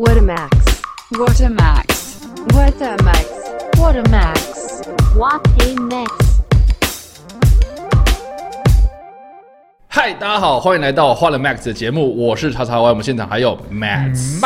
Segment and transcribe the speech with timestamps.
[0.00, 0.80] What a max.
[1.10, 2.24] What a max.
[2.54, 3.26] What a max.
[3.76, 4.80] What a max.
[5.14, 6.08] What a max！
[9.88, 14.40] 嗨，大家好，欢迎来到花了 Max 的节目，我是叉叉 Y，我们现场还有 Max。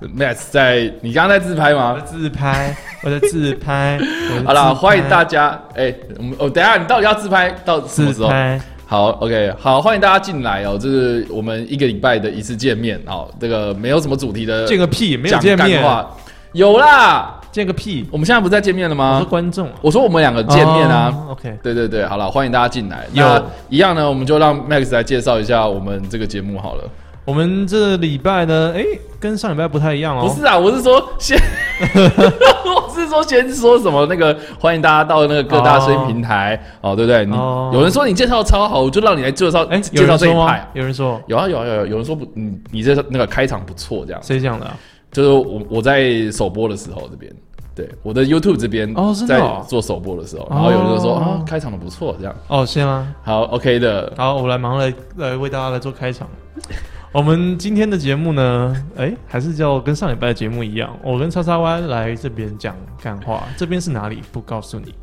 [0.00, 2.06] Max 在，你刚刚在自拍我吗在？
[2.06, 4.00] 自拍，我在自拍。
[4.46, 5.60] 好啦，自拍欢迎大家。
[5.74, 8.28] 哎、我们哦，等一下你到底要自拍到什么时候？
[8.28, 8.58] 自拍。
[8.92, 10.76] 好，OK，好，欢迎大家进来哦。
[10.78, 13.26] 这是我们一个礼拜的一次见面哦。
[13.40, 16.10] 这个没有什么主题的，见个屁，没有见面，的话。
[16.52, 18.06] 有啦，见个屁。
[18.12, 19.26] 我们现在不是在见面了我吗说？
[19.30, 21.10] 观众啊我说我们两个见面啊。
[21.10, 23.06] 哦 OK，对对对，好了，欢迎大家进来。
[23.14, 26.84] 有那一样呢，我们就让 Max 来介绍一下我们这个节目好了。
[27.24, 28.84] 我们这礼拜呢，哎，
[29.18, 30.28] 跟上礼拜不太一样哦。
[30.28, 31.38] 不是啊，我是说先
[32.66, 37.24] 我是说先说什么那个欢迎大家到那个各大声音平台哦对不对？
[37.26, 37.70] 你哦。
[37.74, 40.68] 有人说你介绍得超好，我就让你来介绍，哎，有介绍这一派。？
[40.74, 41.20] 有人说。
[41.26, 44.76] 有啊有啊有啊，有人说不，你你这那个开场不错，这样谁讲的啊？
[45.10, 47.30] 就是我我在首播的时候这边，
[47.74, 53.14] 对我的 YouTube 这边在哦真的哦做首播的时候，然后有人就说哦啊开场的不错，这样哦，是吗？
[53.22, 56.26] 好 OK 的，好，我来忙来来为大家来做开场。
[57.12, 64.94] 我们今天的节目呢，哎，还是叫跟上礼拜的节目一样，我跟叉叉 Y 来这边讲干话，这边是哪里不告诉你。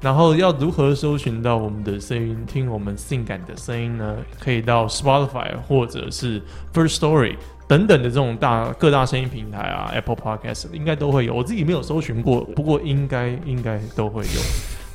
[0.00, 4.16] 然后要如何搜寻到我们的声音，听我们性感的声音呢？
[4.40, 6.40] 可以到 Spotify 或者是
[6.72, 11.34] First Story 等等的这种大各大声音平台啊，Apple Podcast 应该都会有。
[11.34, 14.40] 我自己没有搜寻过，不过应该应该都会有，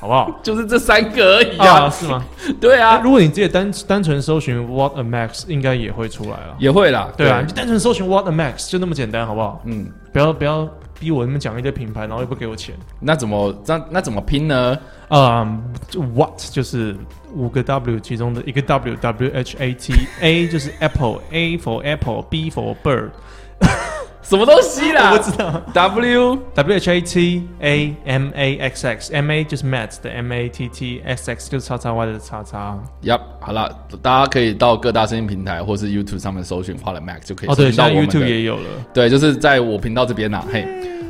[0.04, 0.30] 好不好？
[0.44, 2.22] 就是这三个而已啊，啊，是吗？
[2.60, 6.56] 对啊，如果你直接单单纯搜寻 What a Max，应该也会出来了。
[6.58, 9.62] 也会啦，对啊，你就单纯搜寻 What a Max 就那么简单，好不好？
[9.64, 10.68] 嗯，不要不要
[11.00, 12.74] 逼我那么讲一堆品牌，然后又不给我钱。
[13.00, 14.78] 那怎么那那怎么拼呢？
[15.08, 15.62] 嗯、
[15.96, 16.94] w h a t 就是
[17.32, 23.10] 五个 W 其中的一个 W，W H A T，A 就是 Apple，A for Apple，B for Bird，
[24.24, 25.12] 什么东西啦？
[25.12, 25.62] 我不知道。
[25.74, 30.48] W W H A T A M A X X，M A 就是 Matt 的 M A
[30.48, 32.78] T T X X 就是叉叉 Y 的叉叉。
[33.02, 33.70] Yep，好了，
[34.00, 38.62] 大家可以到各大声音平台或是 YouTube 上面搜寻“花了 Mac” 就可以哦，对，现在 YouTube 也有了。
[38.92, 40.66] 对，就是在我频道这边呐、嘿，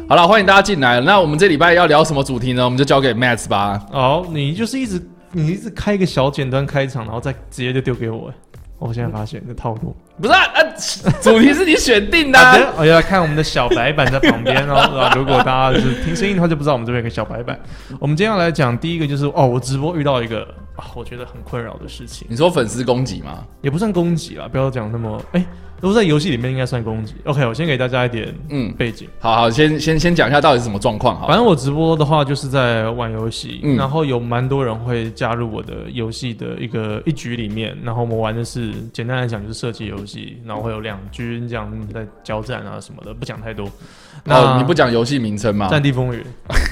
[0.09, 1.01] 好了，欢迎大家进来。
[1.01, 2.65] 那我们这礼拜要聊什么主题呢？
[2.65, 3.81] 我们就交给 Matt 吧。
[3.93, 5.01] 哦，你就是一直
[5.31, 8.33] 你一直开一个小简单开场，然后再直接就丢给我。
[8.89, 9.97] 我现在发现这套路。
[10.21, 10.61] 不是啊，啊
[11.23, 12.39] 主题是你选定的。
[12.77, 14.75] 我要看我们的小白板在旁边哦。
[15.01, 17.59] 啊，如果大家就是听声音的话，就不知道我们这边有个小白板。
[17.99, 20.43] 我们今天要来讲第一个就是哦，我直播遇到一个
[20.77, 23.45] 啊，我觉得很困扰的事情，你说粉丝攻击吗？
[23.63, 25.45] 也不算攻击啦，不要讲那么哎，
[25.85, 27.15] 都在游戏里面应该算攻击。
[27.25, 29.07] OK，我先给大家一点嗯，背景。
[29.21, 31.27] 好好，先先先讲一下到底是什么状况好。
[31.29, 43.71] 反正我直播的话，就是在玩游戏，嗯然后有蛮多人会加入我的游戏的一个一局里面，然后我们玩的是简单来讲就是射击游戏，然后会有两军这样在交战啊什么的，不讲太多。
[44.27, 45.69] 哦，你不讲游戏名称吗？
[45.69, 46.25] 战地风云，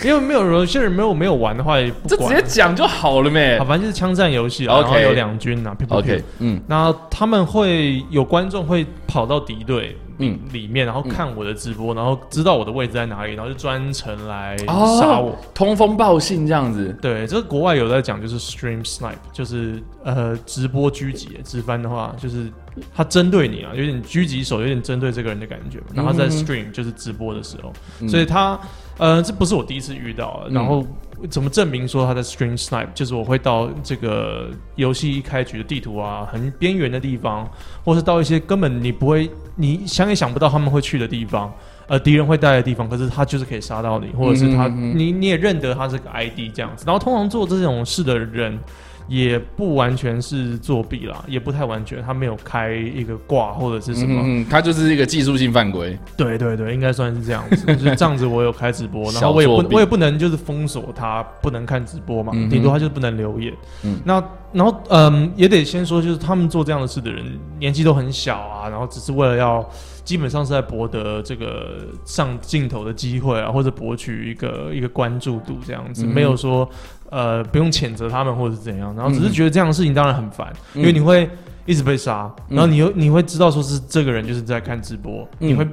[0.05, 2.29] 因为没有人，有些人没有没有玩的话也不这直。
[2.29, 15.37] 接讲就好了呗好，反正就是枪战游戏啊，OK 然后有两军啊 p？OK，嗯那他们会有观众会跑到敌对嗯，里面，然后看我的直播，然后知道我的位置在哪里，然后就专程来哦杀我。
[15.53, 16.97] 通风报信这样子。
[17.03, 22.51] 对，这个国外有在讲，就是 stream snipe，就是呃直播狙击，直翻的话就是
[22.95, 25.79] 他针对你啊，有点狙击手，有点针对这个人的感觉。
[25.93, 28.59] 然后他在嗯 stream 就是直播的时候，嗯所以他
[28.97, 30.87] 呃这不是我第一次遇到然后
[31.31, 32.93] 怎么证明说他在 string snipe？
[32.95, 37.49] 就是我会到这个游戏一开局的地图啊，很边缘的地方，
[37.85, 41.53] 或是到一些根本你不会，你想也想不到他们会去的地方。
[41.89, 46.85] 呃，敌人会待的地方，可是他就是可以杀到你，或者是他，你你也认得他这个 ID 这样子。
[46.87, 48.59] 然后通常做这种事的人，
[49.09, 54.23] 也不完全是作弊啦，也不太完全，他没有开一个挂或者是什么。
[54.25, 55.99] 嗯他，就是一个技术性犯规。
[56.17, 57.67] 对对对，应该算是这样子。
[57.77, 63.53] 就是这样子，我有开直播， 然后我也不我也不能就是封锁他，不能看直播嘛顶、多他就是不能留言。
[63.85, 67.25] 嗯那然后嗯，也得先说，就是他们做这样的事的人
[67.59, 69.67] 年纪都很小啊，然后只是为了要
[70.05, 76.69] 基本上是在博得这个上镜头的机会啊，或者博取一个一个关注度这样子，嗯没有说
[77.13, 80.81] 呃不用谴责他们或者是怎样，然后只是嗯觉得这样的事情当然很烦，嗯。
[80.81, 81.29] 因为你会
[81.67, 82.57] 一直被杀，嗯。
[82.57, 85.49] 然后你又你会知道说是这个人就是在看直播，嗯。
[85.51, 85.69] 你会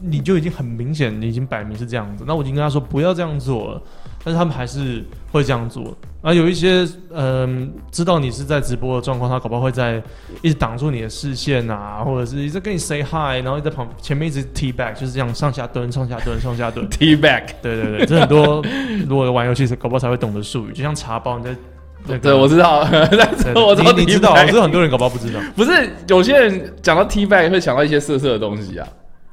[0.00, 2.24] 你就已经很明显，你已经摆明是这样子。
[2.26, 3.82] 那我已经跟他说不要这样做了，
[4.22, 5.96] 但是他们还是会这样做。
[6.20, 10.00] 啊，有一些嗯、知道你是在直播的状况，他搞不好会在
[10.40, 16.88] 一直挡住你的视线啊，或者是一直跟你 say hi，然后在旁前面一直 t back，就是这样上下蹲、上下蹲、上下蹲。
[16.88, 18.62] T back，对对对，这很多
[19.08, 21.56] 如果玩游戏搞不好才会懂的术语，就像茶包你在。
[22.04, 25.38] 那个对我知道， 但是我知道你你知道，我知道很多人搞不好不知道。
[25.54, 28.84] 不是有些人讲到 T back 会想到一些色色的东西啊。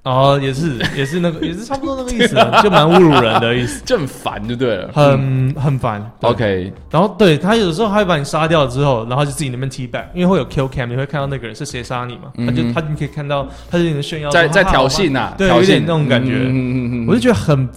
[0.04, 4.90] 哦，也是也是那个 也是差不多那个意思啊，就蛮侮辱人的意思， 就很烦，就对了。
[4.94, 6.10] 很很烦。
[6.22, 12.32] OK，然后对他有时候还会把你杀掉之后，然后就自己那边 T back，因为会有 kill cam，你会看到那个人是谁杀你嘛？
[12.46, 16.32] 他就他你可以看到他就有点炫耀，在在挑衅呐，对，挑衅有点那种感觉。
[16.34, 17.68] 嗯嗯嗯嗯我就觉得很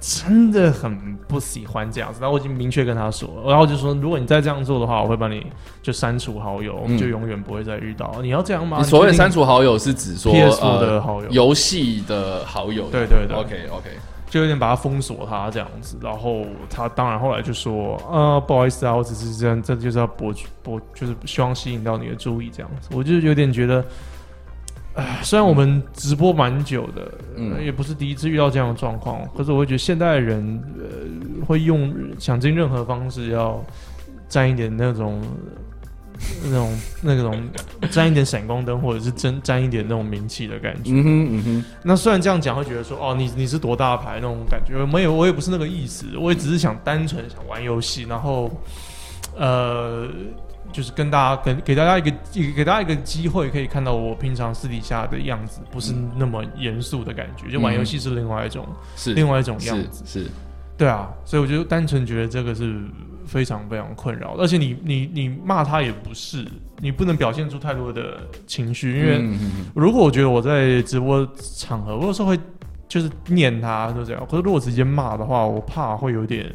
[0.00, 5.44] 真的很不喜欢这样子，然后我已经明确跟他说了，然后我就说，如果你再这样做的话，我会把你
[5.82, 8.10] 就删除好友，我们就永远不会再遇到。
[8.22, 8.78] 你要这样吗？
[8.78, 13.90] 你所谓删除好友是指说 PS4 呃的好友游戏的好友，对对对，OK OK，
[14.30, 23.84] 就有点把他封锁他这样子，然后他当然后来就说，呃，不好意思啊，我只是这样，这就是要博取博，就是希望吸引到你的注意这样子，我就有点觉得。
[24.94, 27.54] 唉，虽然我们直播蛮久的，嗯。
[27.54, 33.64] 呃也不是第一次遇到这样的状况，可是我会觉得现代人呃会用想尽任何方式要
[34.28, 35.20] 沾一点那种
[36.44, 37.40] 那种那种
[37.90, 40.90] 沾一点闪光灯，或者是沾沾一点那种名气的感觉。
[40.92, 48.50] 嗯哼嗯哼，那虽然这样讲，会觉得说哦，你你是多大牌那种感觉，没有，我也不是那个意思，我也只是想单纯想玩游戏，然后
[49.36, 50.08] 呃，
[50.72, 52.10] 就是跟大家跟给大家一个
[52.54, 60.30] 给大家一个机会，可以看到我平常私底下的样子，不是那么严肃的感觉，就玩游戏是另外一种、是另外一种样子，是是，
[60.76, 62.80] 对啊，所以我就单纯觉得这个是
[63.26, 66.46] 非常非常困扰，而且你你你骂他也不是，
[66.78, 69.38] 你不能表现出太多的情绪，因为。
[69.74, 71.26] 如果我觉得我在直播
[71.56, 72.38] 场合，我有时候会
[72.88, 74.26] 就是念他，就这样。
[74.28, 76.50] 可是如果直接骂的话，我怕会有点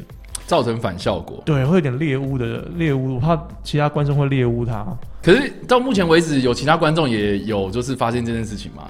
[0.46, 1.42] 造成反效果。
[1.44, 4.86] 对，会有点猎污的猎污，我怕其他观众会猎污他。
[5.22, 8.84] 可是到目前为止，有其他观众也有就是发现这件事情吗？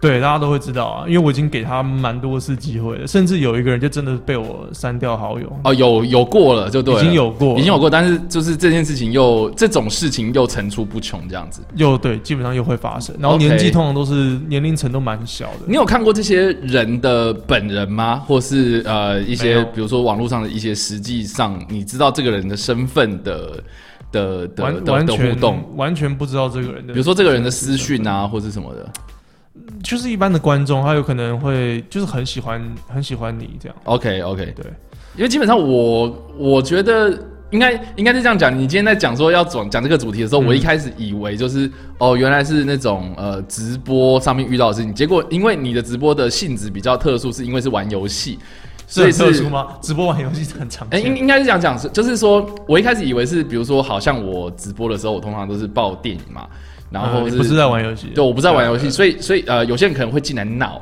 [0.00, 11.62] 对，大家都会知道啊，因为我已经给他蛮多次机会了，甚至有一个人就真的被我删掉好友，哦，有有过了就对了，已经有过，已经有过，但是就是这件事情又这种事情又层出不穷这样子。
[11.76, 13.16] 又对，基本上又会发生。
[13.18, 15.60] 然后年纪通常都是年龄层都蛮小的。
[15.66, 18.22] 你有看过这些人的本人吗？
[18.26, 23.62] 或是呃一些比如说网络上的一些实际上你知道这个人的身份的
[24.12, 25.64] 的的的互动？
[25.76, 28.86] 完全不知道这个人的，比如说这个人的私讯啊，或是什么的。
[29.84, 34.64] 就是一般的观众，他有可能会就是很喜欢很喜欢你这样，OK OK，对，
[35.14, 37.16] 因为基本上我我觉得
[37.50, 38.52] 应该应该是这样讲。
[38.52, 44.92] 你今天在讲说要讲讲这个主题的时候，嗯我一开始以为就是哦，原来是那种呃直播上面遇到的事情。
[44.92, 48.38] 结果因为你的直播的性质比较特殊，是因为是玩游戏，
[48.86, 49.68] 所以特殊吗？
[49.80, 51.10] 直播玩游戏是很常哎、见。
[51.10, 56.48] 应应该是这样讲，是就是说我一开始以为是，比如说好像我直播的时候，我通常都是报电影嘛，
[56.90, 58.08] 然后不是在玩游戏？
[58.14, 60.80] 对，我不是在玩游戏，所以所以呃，有些人可能会进来闹。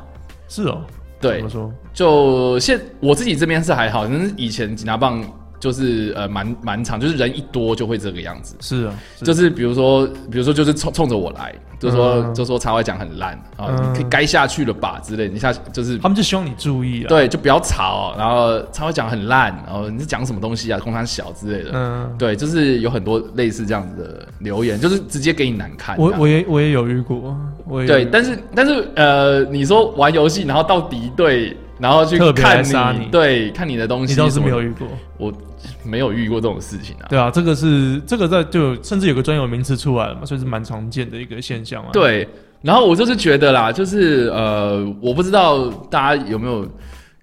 [0.48, 0.82] 是哦，
[1.20, 1.72] 对怎么说？
[1.94, 5.24] 就现我自己这边是还好，但是以前警察棒
[5.62, 8.56] 就是呃蛮蛮长，就是人一多就会这个样子。
[8.60, 25.96] 是啊，就是比如说，比如说就是冲冲着我来，就说、嗯就说插外讲很烂啊，可以该下去了吧之类，你下就是他们就希望你注意啊。，对，就不要吵，然后插外讲很烂，然后你是讲什么东西啊，空谈小之类的，嗯，对，就是有很多类似这样子的留言，就是直接给你难看。
[25.96, 27.36] 我我也我也有遇过，
[27.68, 34.88] 我也对但是但是呃，你说玩游戏，然后到敌对，然后去看杀你对，看你的东西，你倒是没有，遇过。
[35.18, 35.32] 我
[35.84, 37.06] 没有遇过这种事情啊。
[37.08, 42.28] 对啊，这个是这个在就甚至有个专有名词出来了嘛，所以是蛮常见的一个现象啊。，对，
[42.60, 46.68] 然后我就是觉得啦，就是呃，我不知道大家有没有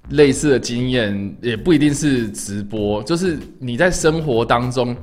[0.10, 4.96] 类似的经验，也不一定是直播，就是你在生活当中，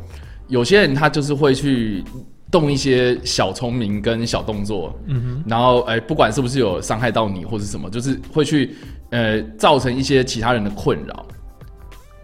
[0.48, 2.02] 有些人他就是会去
[2.50, 8.74] 动一些小聪明跟小动作，嗯哼然后哎、不管是不是有伤害到你或者什么，就是会去
[9.10, 11.26] 呃造成一些其他人的困扰。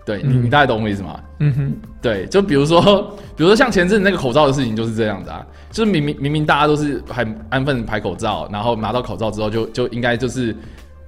[0.05, 1.15] 对你，嗯你大概懂我意思吗？
[1.15, 2.83] 哼，嗯哼，对，就比如说，
[3.37, 10.55] 比如说像前阵子那个口罩的事情就是这样子啊，就是明明明明大家都是很安分地排口罩，然后拿到口罩之后就就应该就是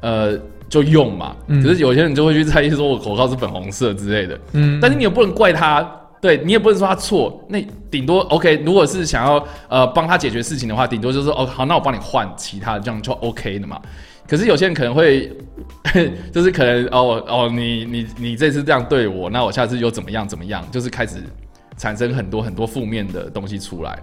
[0.01, 5.83] 呃就用嘛，嗯可是有些人就会去在意说我口罩是粉红色之类的，嗯，但是你也不能怪他，
[6.21, 7.61] 对你也不能说他错，那
[7.91, 13.81] 顶多 OK，如果是想要呃帮他解决事情的话，顶多就是说哦好，那我帮你换其他的，这样就 OK 的嘛。
[14.29, 15.31] 可是有些人可能会，
[16.33, 21.17] 就是可能哦哦，你你你这次这样对我，那我下次又怎么样怎么样，就是开始
[21.77, 23.99] 产生很多很多负面的东西出来。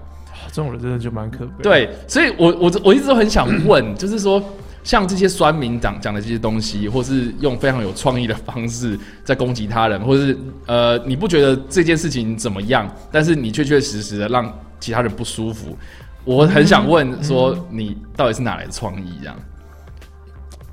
[0.52, 4.44] 这种人真的就蛮可悲。，对，所以我我我一直都很想 问，就是说，
[4.84, 15.78] 像这些酸民讲讲的这些东西，或是用非常有创意的方式在攻击他人，或是呃，你不觉得这件事情怎么样，但是你确确实实的让其他人不舒服，
[16.26, 19.14] 我很想问说，你到底是哪来的创意？
[19.20, 19.36] 这样，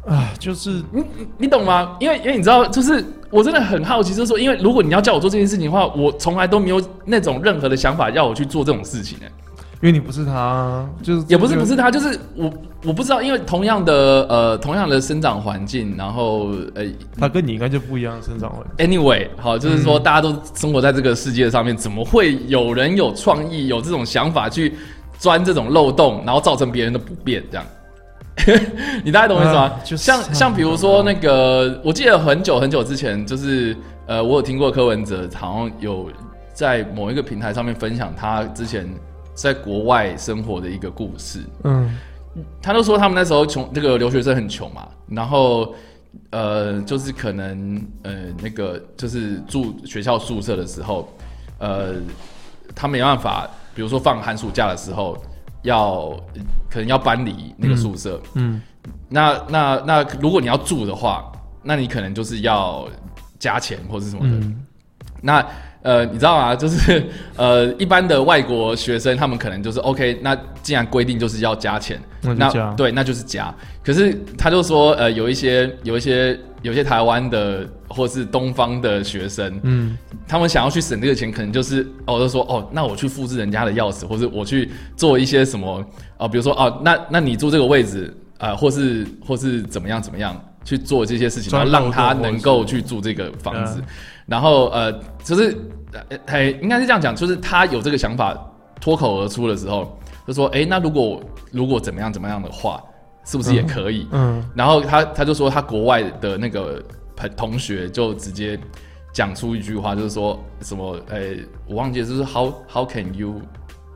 [0.08, 1.04] 啊，就是你
[1.36, 1.96] 你懂吗？
[2.00, 9.30] 因为因为你知道，就是我真的很好奇，就是说，因为如果你要叫我做这件事情的话，我从来都没有那种任何的想法要我去做这种事情哎、
[9.80, 12.50] 因为你不是他，就是也不是不是他，就是我
[12.84, 16.84] 我不知道，因为同样的呃同样的生长环境，然后呃
[17.18, 18.86] 他跟你应该就不一样的生长环境。
[18.86, 24.74] anyway 好，就是嗯说大家都生活在这个世界上面，怎么会有人有创意有这种想法去
[25.18, 27.66] 钻这种漏洞，然后造成别人的不便这样？
[29.04, 29.80] 你大概懂我意思吗？
[29.96, 33.76] 像像比如说那个，我记得很久很久之前，就是
[34.06, 36.10] 呃，我有听过柯文哲好像有
[36.52, 38.88] 在某一个平台上面分享他之前
[39.34, 41.40] 在国外生活的一个故事。
[41.64, 41.90] 嗯
[42.62, 45.74] 他都说他们那时候穷，这个留学生很穷嘛，然后
[46.30, 51.08] 呃，就是可能呃那个就是住学校宿舍的时候，
[51.58, 51.94] 呃，
[52.76, 55.16] 他没办法，比如说放寒暑假的时候，
[55.68, 56.10] 要
[56.70, 58.60] 可能要搬离那个宿舍，嗯。
[59.10, 61.30] 那那那如果你要住的话，
[61.62, 62.88] 那你可能就是要
[63.38, 64.64] 加钱或是什么的，嗯。
[65.20, 65.46] 那
[65.82, 66.54] 呃，你知道吗？
[66.56, 67.06] 就是
[67.36, 73.54] 呃，一般的外国学生，他们可能就是 OK，那既然规定就是要加钱，那对，那就是加。
[73.84, 79.96] 可是他就说，呃，有一些有一些有些台湾的或是东方的学生，嗯。
[80.26, 85.82] 他们想要去省这个钱，可能就是哦，就说哦，那我去复制人家的钥匙，或者我去做一些什么
[86.18, 93.78] 哦，比如说哦，那那你住这个位置啊、呃或是或是怎么样怎么样去做这些事情，然后让他能够去住这个房子。
[93.78, 93.84] 嗯，
[94.26, 94.92] 然后呃，
[95.24, 95.56] 就是
[95.92, 98.36] 呃，哎，应该是这样讲，就是他有这个想法
[98.78, 102.82] 脱口而出的时候，就说，哎，那如果如果怎么样怎么样的话，
[103.28, 104.06] 是不是也可以？
[104.10, 106.82] 嗯然后他他就说他国外的那个
[107.14, 108.58] 朋同学就直接
[109.12, 113.40] 讲出一句话，就是说什么，诶、我忘记了，就是 how how can you，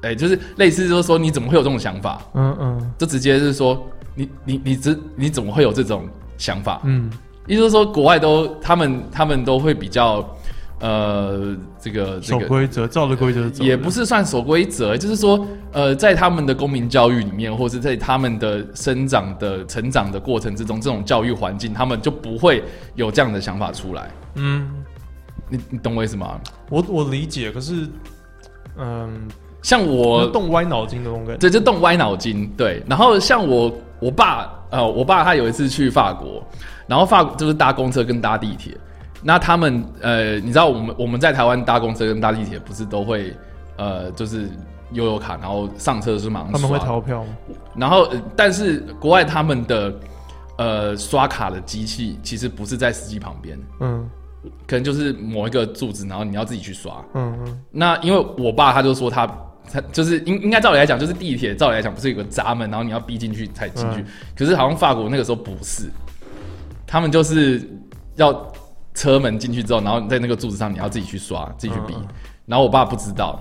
[0.03, 2.21] 诶、就是类似就是说你怎么会有这种想法？
[2.35, 3.83] 嗯嗯就直接是说
[4.15, 6.81] 你你你怎你怎么会有这种想法？
[6.85, 7.11] 嗯
[7.47, 10.25] 意思就是说国外都他们他们都会比较
[10.83, 22.65] 呃这个这个守规则，照着规则走，也不是算守规则，就是说，呃，在他们的公民教育里面，或是在他们的生长的成长的过程之中，这种教育环境，他们就不会
[22.97, 24.11] 有这样的想法出来。
[24.35, 24.69] 嗯，
[25.49, 26.41] 你你懂我意思吗？
[26.69, 27.87] 我我理解，可是
[28.77, 29.29] 嗯，
[29.63, 31.39] 像我动歪脑筋的那种感觉。
[31.39, 32.51] 对，就动歪脑筋。
[32.57, 36.45] 对，然后像我我爸，呃，我爸他有一次去法国，
[36.89, 38.77] 然后法就是搭公车跟搭地铁。
[39.23, 43.35] 那他们呃，你知道我们我们在台湾搭公车跟搭地铁不是都会
[43.77, 44.49] 呃，就是
[44.93, 47.31] 悠游卡，然后上车是马上他们会逃票吗？
[47.77, 49.95] 然后，呃但是国外他们的
[50.59, 54.09] 呃刷卡的机器其实不是在司机旁边，嗯
[54.67, 57.03] 可能就是某一个柱子，然后你要自己去刷。
[57.15, 59.25] 嗯嗯那因为我爸他就说他
[59.73, 64.01] 他就是应应该照理来讲，就是地铁照理来讲不是有个闸门，然后你要逼进去才进去。
[64.01, 65.89] 嗯可是好像法国那个时候不是，
[66.87, 67.63] 他们就是
[68.17, 68.33] 要
[68.95, 71.95] 车门进去之后，然后你在那个柱子上你要自己去刷，自己去比。
[71.95, 72.03] 嗯。
[72.03, 72.09] 嗯
[72.45, 73.41] 然后我爸不知道，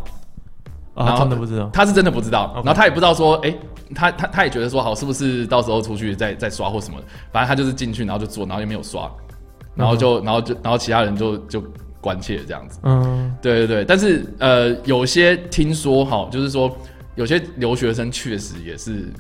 [0.94, 1.70] 啊，然后他真的不知道。
[1.74, 2.52] 他是真的不知道。
[2.58, 3.54] 然后他也不知道说，哎、
[3.96, 9.12] 他他他也觉得说，好，是不是到时候出去再再刷或什么的，反正他就是进去，然后就做，然后也没有刷，
[9.74, 11.64] 然后就、然后就然后其他人就就
[12.00, 13.36] 关切这样子，嗯。
[13.42, 16.72] 对对对，但是呃，有些听说哈，就是说
[17.16, 19.12] 有些留学生确实也是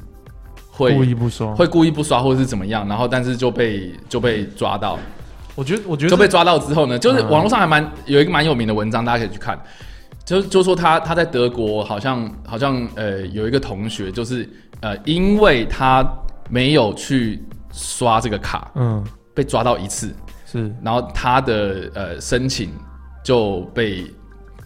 [0.69, 1.55] 会故意不刷。
[1.55, 4.99] 会故意不刷或者是怎么样，然后但是就被就被抓到，
[5.55, 9.59] 我觉得，我觉得就被抓到之后呢，就是嗯网络上还蛮有一个蛮有名的文章，大家可以去看。
[10.23, 14.47] 就就说他他在德国好像好像呃有一个同学，就是
[14.79, 16.07] 呃因为他
[16.49, 17.43] 没有去
[17.73, 19.03] 刷这个卡，嗯
[19.33, 20.13] 被抓到一次，
[20.45, 22.69] 是然后他的呃申请
[23.23, 24.05] 就被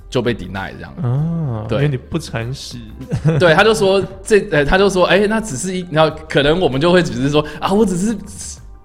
[0.10, 0.94] 就被 deny 这样。
[1.02, 2.78] 啊，对因为你不诚实。
[3.40, 8.16] 对，他就说这呃他就说哎、那只是一，然后可能我们就会只是说啊我只是。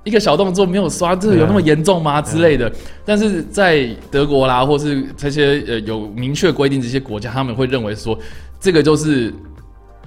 [0.04, 2.23] 一个小动作没有刷，这个有那么严重吗？
[2.23, 2.73] 之类的。
[3.04, 8.19] 但是在德国啦，或是这些呃有明确规定这些国家，他们会认为说，
[8.59, 9.33] 这个就是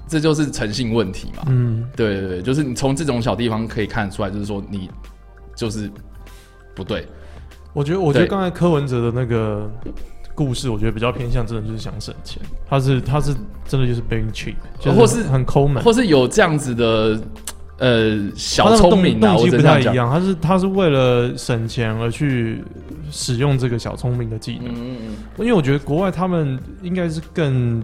[0.08, 1.44] 这就是诚信问题嘛。
[1.48, 4.90] 嗯，对对对，就是你从这种小地方可以看得出来，就是说你
[5.56, 5.90] 就是
[6.74, 7.06] 不对。
[7.74, 9.72] 我觉得，我觉得刚才柯文哲的那个
[10.36, 13.34] 故事，我觉得比较偏向真的就是想省钱，他是他是
[13.68, 17.20] 真的就是 being cheap，就是或是很抠门，或是有这样子的
[17.78, 19.50] 呃他小聪明动机。
[19.50, 22.64] 不太一样，他是他是为了省钱而去
[23.12, 27.84] 使用这个小聪明的技能，嗯嗯嗯，因为我觉得国外他们应该是更。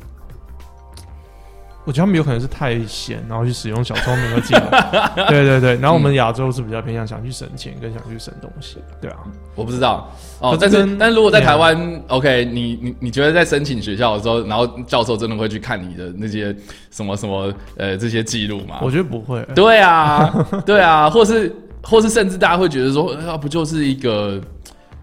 [1.90, 5.26] 我觉得他们有可能是太闲，然后去使用小聪明的技能。
[5.28, 8.78] 对对对，然后我们亚洲是比较偏向想去省钱，跟想去省东西。
[9.02, 9.18] 对啊，
[9.56, 10.08] 我不知道
[10.40, 16.56] 哦，但是但是如果在台湾，OK，你你你觉得在申请学校的时候，然后教授真的会去看你的那些
[16.92, 18.78] 什么什么呃这些记录吗？
[18.84, 19.44] 我觉得不会。
[19.56, 20.32] 对啊，
[20.64, 24.40] 对啊，或是或是甚至大家会觉得说，啊，不就是一个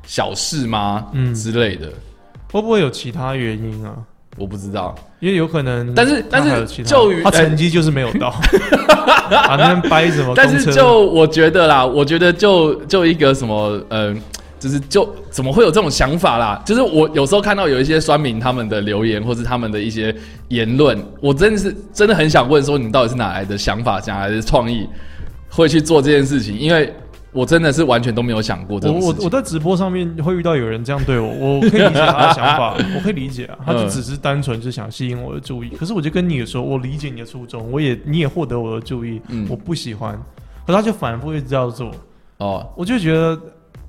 [0.04, 1.08] 小事吗？
[1.14, 1.88] 嗯之类的。
[2.52, 3.92] 会不会有其他原因啊？
[4.36, 4.94] 我不知道。
[5.18, 8.28] 因为有可能，但是但是就于他成绩就是没有到，
[9.32, 10.34] 啊，那边掰什么？
[10.36, 14.14] 但是就我觉得啦，我觉得就就一个什么，呃，
[14.60, 16.62] 就是就怎么会有这种想法啦？
[16.66, 20.14] 就是我有时候看到有一些酸民他们的留言，或是他们的一些
[20.48, 24.86] 言论，我真的是真的很想问说，你到底是哪来的想法，哪来的创意，
[25.48, 26.56] 会去做这件事情？
[26.58, 26.92] 因为
[27.36, 29.18] 我真的是完全都没有想过这我种事情。
[29.18, 33.88] 我我在直播上面会遇到有人这样对我，我可以理解 他的想法，我可以理解啊， 他就嗯。
[33.88, 35.70] 只是单纯是想吸引我的注意。
[35.70, 39.46] 可是我就跟你说，我理解你的初衷，我也你也获得我的注意，嗯。
[39.50, 40.18] 我不喜欢，
[40.66, 41.90] 可他就反复一直这样做，
[42.38, 43.38] 哦，我就觉得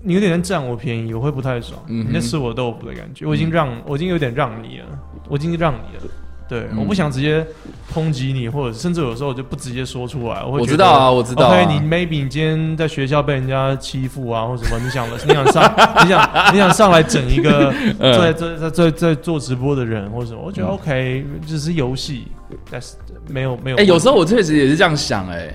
[0.03, 2.09] 你有点在占我便宜，我会不太爽，嗯哼。
[2.09, 4.85] 你在吃我豆腐的感觉，我已经让我已经有点让你了，
[5.29, 6.11] 我已经让你了。
[6.47, 7.45] 对，嗯我不想直接
[7.93, 10.43] 抨击你，或者甚至有时候我就不直接说出来。
[10.43, 11.61] 我知道啊，我知道、啊。
[11.61, 15.73] OK，你 maybe 你今天在学校被人家欺负啊，或什么，你想你想上，
[16.03, 22.27] 你想你想上来整一个 嗯在在在在在做直播的人或者什么，我觉得嗯 OK，只是游戏，
[22.71, 22.95] 但是
[23.27, 23.77] 没有没有。
[23.77, 25.53] 哎、有时候我确实也是这样想、哎，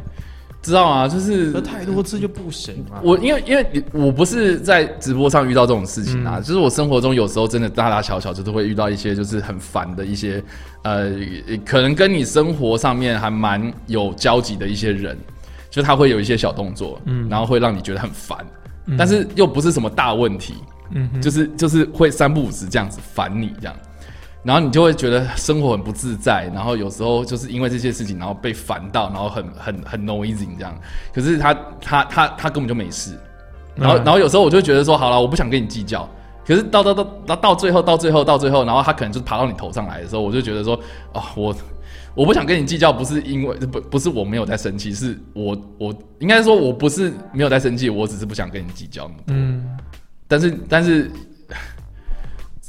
[0.62, 1.09] 知道啊？
[1.09, 3.00] 就是喝太多次就不行啊。
[3.02, 6.42] 我因为因为你我不是在直播上遇到这种事情啊，嗯。
[6.42, 10.42] 就是我生活中有时候真的大大小小就是会遇到一些就是很烦的一些
[10.83, 11.11] 呃，
[11.64, 15.19] 可能跟你生活上面还蛮有交集的一些人，
[15.69, 17.28] 就他会有一些小动作，嗯。
[17.28, 18.38] 然后会让你觉得很烦，
[18.87, 18.97] 嗯。
[18.97, 20.54] 但是又不是什么大问题，
[20.95, 23.75] 嗯，就是就是会三不五时这样子烦你这样，
[24.45, 30.77] 然后你就会觉得生活很不自在，然后有时候就是因为这些事情，然后被烦到，然后很很很 noisy 这样。
[31.13, 33.17] 可是他他他他根本就没事，
[33.77, 36.09] 然后、嗯然后有时候我就觉得说，好了，我不想跟你计较。
[36.45, 40.75] 可是到到到到到最后到最后到最后，然后他可能就爬到你头上来的时候，我就觉得说，
[41.13, 41.55] 哦，我
[42.15, 49.37] 我不想跟你计较，不是因为不不是我没有在生气，是我我应该说我不是没有在生气，我只是不想跟你计较那么多。
[49.37, 49.79] 嗯
[50.27, 51.11] 但是但是，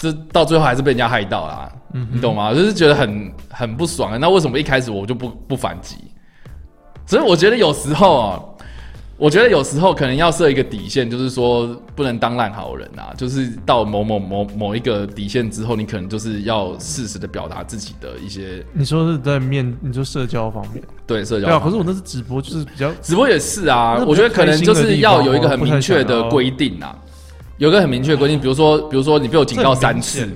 [0.03, 2.53] 这到最后还是被人家害到啦，嗯你懂吗？
[2.53, 4.17] 就是觉得很很不爽啊。
[4.17, 5.95] 那为什么一开始我就不不反击？
[7.05, 8.41] 所以我觉得有时候啊，
[9.15, 13.13] 我觉得有时候可能要设一个底线，就是说不能当烂好人啊。
[13.15, 21.59] 就是到某某某某一个底线之后，你可能就是要适时的表达自己的一些你说是在面，你说社交方面，对社交对啊。
[21.63, 26.94] 可是我那是直播，就是比较直播也是啊，我觉得可能就是要有一个很明确的规定啊，
[27.57, 30.27] 有个很明确的规定，比如说，比如说你被我警告三次。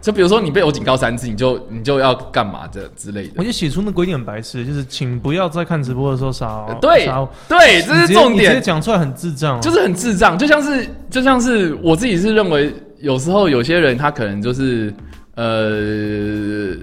[0.00, 3.32] 就比如说你被我警告三次，你就你就要干嘛这之类的。
[3.36, 6.74] 我觉得写出那规定很白痴，就是请不要在看直播的时候杀我。
[6.74, 7.10] 对
[7.48, 14.92] 对，这是重点直接点，讲出来很智障哦，就是很智障，就像是就像是我自己是认为，有时候有些人他可能就是
[15.36, 15.44] 呃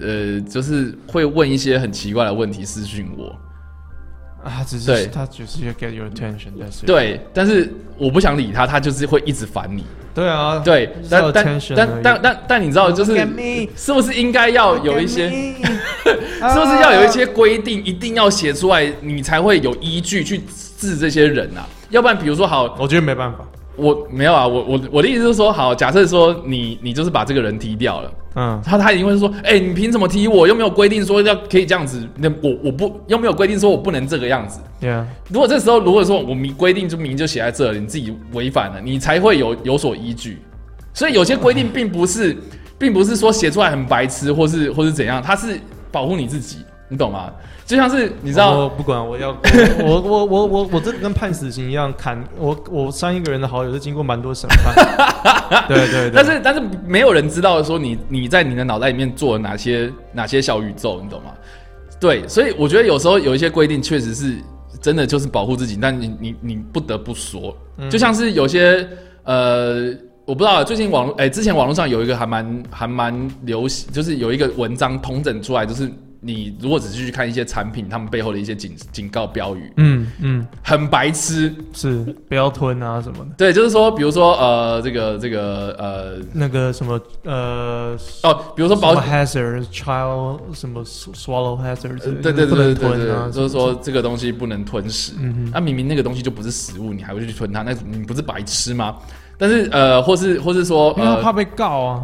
[0.02, 3.32] 呃，就是会问一些很奇怪的问题私讯我，
[4.44, 5.02] 啊，只对。
[5.02, 13.14] 是他只是要 get your attention，但是对，但是我不想理他，他就是会一直烦你，对啊，对，但但但但但但你知道，就是
[13.76, 15.30] 是不是应该要有一些
[16.02, 20.40] 是不是要有一些规定，一定要写出来，你才会有依据去
[20.76, 21.66] 治这些人啊？
[21.90, 23.38] 要不然，比如说，好，我觉得没办法，
[23.76, 30.46] 我没有啊，我我我的意思是说，好，假设说你你就是把这个人踢掉了，嗯，他他一定会说，哎、你凭什么踢我？
[30.46, 34.60] 又没有规定说要可以这样子，那我我不又没有规定说我不能这个样子。
[34.80, 40.38] 对啊，如果这时候如果说我明规定就明就写在这里，你自己违反了，你才会有有所依据。
[40.92, 42.36] 所以有些规定并不是，
[42.78, 45.58] 并不是说写出来很白痴，或是或是怎样，它是
[45.90, 46.58] 保护你自己，
[46.90, 47.32] 你懂吗？
[47.72, 49.30] 就像是你知道，我不管，我要
[49.82, 61.30] 我我我我我这个跟判死刑一样，砍我我删一个人的好友是经过蛮多审判， 对对对，但是但是没有人知道说你你在你的脑袋里面做了哪些哪些小宇宙，你懂吗？
[61.98, 64.36] 对，所以我觉得有时候有一些规定确实是
[64.82, 68.86] 真的就是保护自己，但你你你不得不说，嗯就像是有些
[69.24, 69.94] 呃。
[70.24, 75.90] 我不知道，最近网络哎、之前网络上有一个还蛮还蛮流行，就是有一个文章统整出来，就是
[76.24, 81.52] 你如果只是去看一些产品，他们背后的一些警警告标语，嗯嗯很白痴。
[81.74, 95.14] 是不要吞啊什么的，对，就是说，比如说呃，这个这个呃那个什么呃哦，比如说 hazard child 什么 swallow hazard，呃对对不能对对对吞啊，就是说这个东西不能吞食。
[95.18, 98.96] 嗯哼那、明明那个东西就不是食物，你还会去吞它，那你不是白痴吗？
[99.36, 102.02] 但是呃，或是或是说呃，因为他怕被告啊，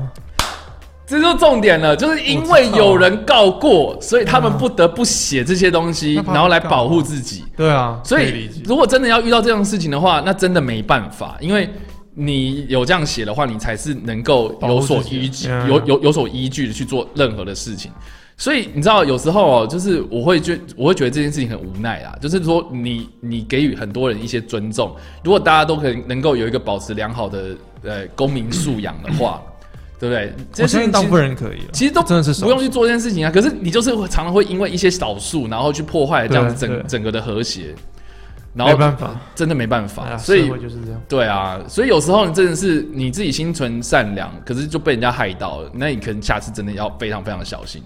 [1.08, 7.44] 这就重点了，就是因为有人告过，所以他们不得不写这些东西，然后来保护自己。
[7.56, 11.68] 对啊，所以如果真的要遇到这样的事情的话，那真的没办法，因为
[12.14, 17.90] 你有这样写的话，你才是能够有所依据有有有所依据的去做任何的事情。
[18.36, 22.16] 所以你知道，有时候哦，就是我会觉我会觉得这件事情很无奈啦。
[22.20, 24.94] 就是说你，你给予很多人一些尊重，
[25.24, 29.42] 如果大家都可以能够有一个保持良好的呃公民素养的话，
[29.98, 30.32] 对不对？
[30.52, 33.30] 这我相信大部分人可以了，其实都真的是不用去做这件事情啊。
[33.30, 37.74] 可是你就是会常常会因为一些少数，然后去破坏这样子整整个的和谐，
[38.54, 41.02] 然后没办法，真的没办哎法，呀所以就是这样。
[41.08, 47.82] 对啊，所以有时候你真的是你自己心存善良，可是就被人家害到了，那你可能下次真的要非常非常的小心。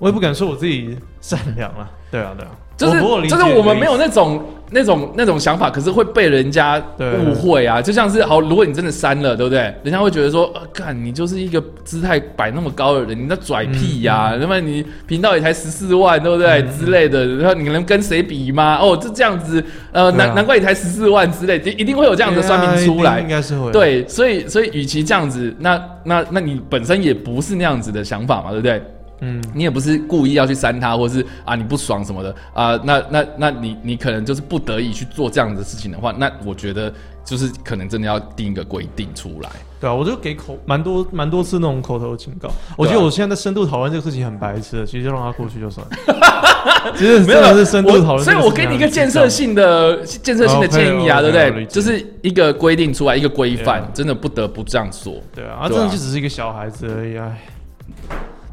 [0.00, 7.82] 我也不敢说我自己善良了，对啊，对啊，就是就是我们没有那种那种那种想法，可是会被人家对误会啊。
[7.82, 9.60] 就像是好，如果你真的删了，对不对？
[9.82, 17.26] 人家会觉得说，呃，看你就是一个姿态摆那么高的人，你那拽屁呀、那么你频道也才十四万，对不对、之类的？
[17.36, 18.78] 然后你能跟谁比吗？
[18.80, 23.28] 哦，就这样子，呃，难难怪你才十四万之类，一一定会有这样的酸民出来应。
[23.28, 23.70] 该是会。
[23.70, 28.82] 对，所以所以，与其这样子，那那那你本身也不是那样子的想法嘛，对不对？
[29.20, 36.92] 嗯，你也不是故意要去删他，或是啊你不爽什么的啊、那那那你你可能就是不得已去做这样的事情的话，那我觉得
[37.24, 39.50] 就是可能真的要定一个规定出来。
[39.80, 42.50] 对啊，我就给口蛮多蛮多次那种口头警告。
[42.76, 46.92] 我觉得我现在在深度讨论这个事情很白痴的，其实就让它过去就算了。
[46.96, 51.64] 其实没有是深度讨论所以我给你一个建设性的建设性的建议啊，对不对？
[51.66, 55.14] 就是一个规定出来，一个规范真的不得不这样做。
[55.34, 57.38] 对啊，啊，真的就只是一个小孩子而已，哎，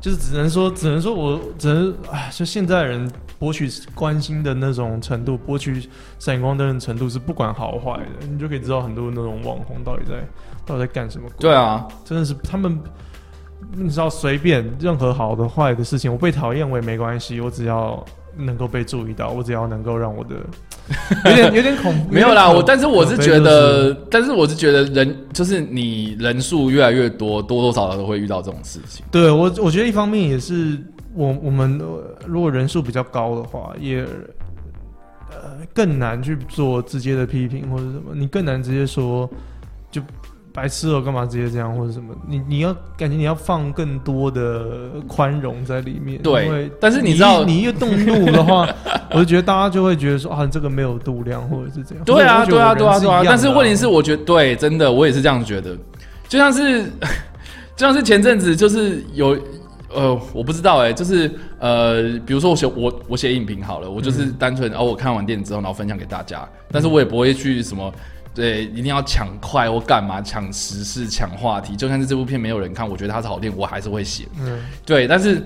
[0.07, 5.85] 就是只能说，只能说我只能，哎，就现在人博取关心的那种程度，博取
[6.17, 10.25] 闪光灯的程度是不管好坏的，你就可以知道很多那种网红到底在
[10.65, 11.27] 到底在干什么。
[11.37, 12.79] 对啊，真的是他们，
[13.73, 18.01] 你知道随便任何好的坏的事情，我被讨厌我也没关系，我只要
[18.37, 20.37] 能够被注意到，我只要能够让我的
[21.25, 22.13] 有点有点恐怖。
[22.13, 29.05] 没有啦，我但是我是觉得，但是我是觉得人就是你人数越来越多，多多少少都会遇到这种事情。
[29.11, 30.77] 对我，我觉得一方面也是
[31.13, 34.05] 我我们呃如果人数比较高的话，也
[35.29, 39.29] 呃更难去做直接的批评或者什么，你更难直接说
[39.91, 40.01] 就
[40.57, 42.15] 白痴哦，干嘛直接这样或者什么？
[42.27, 46.19] 你你要感觉你要放更多的宽容在里面。
[46.23, 48.67] 对但是你知道你一动怒的话，
[49.11, 52.03] 我就觉得大家就会觉得说啊，这个没有度量或者是这样。
[52.03, 53.21] 对啊，对啊，对啊，对啊。
[53.23, 55.77] 但是问题是，我觉得对，真的，我也是这样觉得。
[56.27, 56.85] 就像是，
[57.75, 59.37] 就像是前阵子就是有。
[59.95, 67.89] 呃，我不知道哎、就是呃，比如说我写我我写影评好了，我就是单纯哦，我看完电影之后，然后分享给大家，但是我也不会去什么
[68.37, 71.75] 对，一定要抢快或干嘛抢时事、抢话题。
[71.75, 74.27] 就算是这部片没有人看，我觉得它是好电影，我还是会写。
[74.39, 75.41] 嗯，对，但是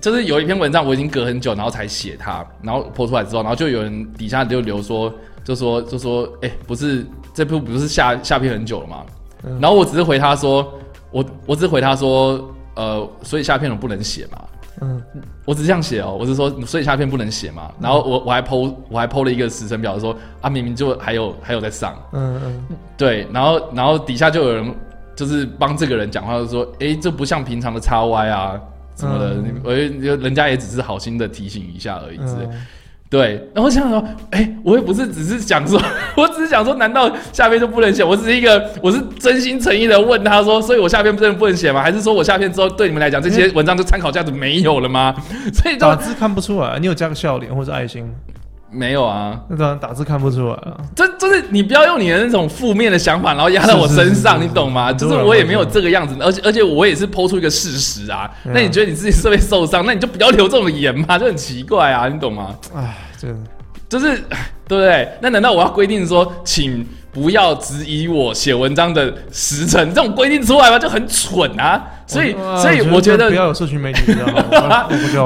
[0.00, 9.06] 就是有一篇文章我已经隔很久，然后才写它，然后播出来之后，然后就有人底下就留说，就说就说，哎、不是这部不是下下片很久了吗？
[9.44, 10.74] 嗯然后我只是回他说，
[11.12, 14.42] 我我只是回他说，呃，所以下片我不能写嘛。
[14.80, 15.02] 嗯，
[15.44, 17.72] 我只是这样写哦，我是说，所以下片不能写嘛。
[17.80, 24.74] 然后我我还 PO 我还 PO 了一个时程表，说啊，明明就还有还有在上，嗯嗯，对，然后然后底下就有人
[25.14, 28.60] 就是帮这个人讲话，就说，哎，这不像平常的叉 Y 啊
[28.96, 32.44] 什么的，我人家也只是好心的提醒一下而已之类。
[32.44, 32.66] 嗯
[33.16, 35.80] 对，然后我想说，哎、我也不是只是想说，
[36.18, 38.04] 我只是想说，难道下面就不能写？
[38.04, 41.80] 我只是一个，我是真心诚意的问他说，所以我下片真的不能写吗？
[41.80, 45.14] 还是说我下片之后对你们来讲，这些文章就参考价值没有了吗？
[45.54, 48.10] 所以打字看不出来，你有加个笑脸或者爱心吗？
[48.68, 50.76] 没有啊，那当然打字看不出来啊。
[50.94, 54.92] 这就是你不要用你的那种负面的想法，然后压在我身上，是是是你懂吗？
[54.92, 58.28] 就是我也没有这个样子，而且而且我也是抛出一个事实啊。
[58.52, 62.54] 那你觉得你自己是被受伤，那你就不要留这种言嘛，就很奇怪啊，你懂吗？
[62.74, 63.50] 唉，真的。
[63.88, 64.16] 就是
[64.68, 65.08] 对不对？
[65.20, 66.84] 那难道我要规定说，请
[67.16, 69.88] 不要质疑我写文章的时辰？
[69.94, 70.78] 这种规定出来吗？
[70.78, 71.82] 就很蠢啊！
[72.06, 74.12] 所以所以我觉得不要有社群媒体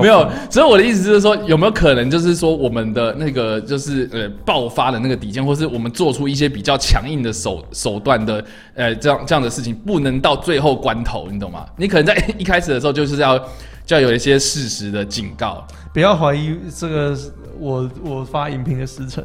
[0.00, 8.44] 没有，所以我的意思就是说，有没有可能就是说，我们的那个就是呃爆发的那个底线，或是我们做出一些比较强硬的手手段的
[8.76, 11.66] 呃这样这样的事情，不能到最后关头，你懂吗？
[11.76, 13.36] 你可能在一开始的时候就是要
[13.84, 15.66] 就要有一些事实的警告。
[15.92, 17.18] 不要怀疑这个
[17.58, 19.24] 我我发影评的时辰，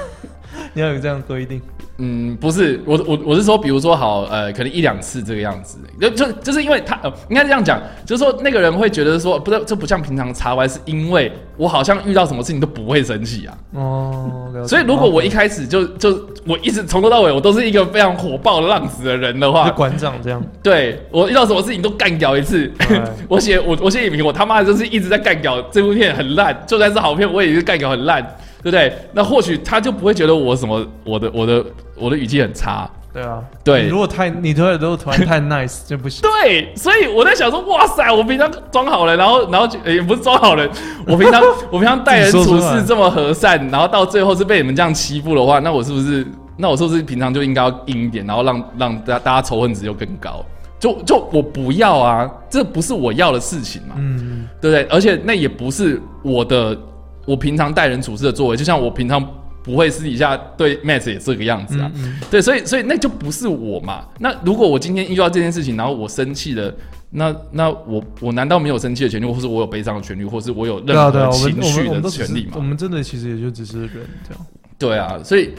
[0.74, 1.62] 你要有这样规定。
[1.98, 13.58] 嗯，不是，我我我是说，比如说好，呃，可能一两次这个样子，就就就是因为他，呃，应该这样讲，就是说那个人会觉得说，不是，这不像平常查歪，是因为我好像遇到什么事情都不会生气啊。
[13.72, 16.10] 哦，所以如果我一开始就就
[16.46, 22.70] 我一直从头到尾我都是一个非常火爆的浪子的人的就话，馆长这样，对我遇到什么事情都干掉一次。
[22.78, 23.02] 哎。
[23.28, 28.24] 我写我我写影评，我他妈的就是一直在干掉这部片很烂，就算是好片，我也是干掉很烂，
[28.68, 28.92] 对不对？
[29.12, 31.64] 那或许他就不会觉得我什么我的我的
[31.96, 32.90] 我的语气很差。
[33.12, 36.20] 对啊，对你如果太你突然都突然太 nice 就不行。
[36.22, 40.68] 对，所以我在想说，哇塞，我平常装好了，然后然后就也不是装好人，
[41.06, 46.26] 我平常 我平常待人处事这么和善，然后到最后是被你们这样欺负的话，那我是不是
[46.58, 50.44] 那我是不是平常就应该要硬一点，然后让让大大家仇恨值又更高？
[50.78, 54.84] 就就我不要啊，这不是我要的事情嘛，嗯，对不对？
[54.94, 56.78] 而且那也不是我的，
[57.26, 59.22] 我平常待人处事的作为，就像我平常
[59.62, 64.06] 不会私底下对 Matt 也这个样子啊，嗯对，所以所以那就不是我嘛。
[64.20, 66.72] 那如果我今天遇到这件事情，然后我生气了，
[67.10, 72.52] 那那我我难道没有生气的权利，或是我有悲伤的权利，或是我有任何的情绪的权利嘛？
[72.54, 73.90] 我们真的其实也就只是人
[74.28, 74.46] 这样。
[74.78, 75.50] 对啊，所以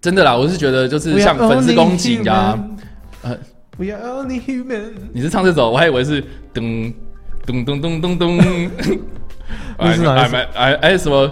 [0.00, 2.58] 真的啦，我是觉得就是像粉丝攻击啊，
[3.22, 3.38] 呃
[3.76, 4.92] We are only human。
[5.12, 6.22] 你是唱这首，我还以为是
[6.52, 6.92] 噔
[7.46, 8.70] 噔噔噔噔噔，
[9.78, 11.30] 那是哪一首哎哎哎什么？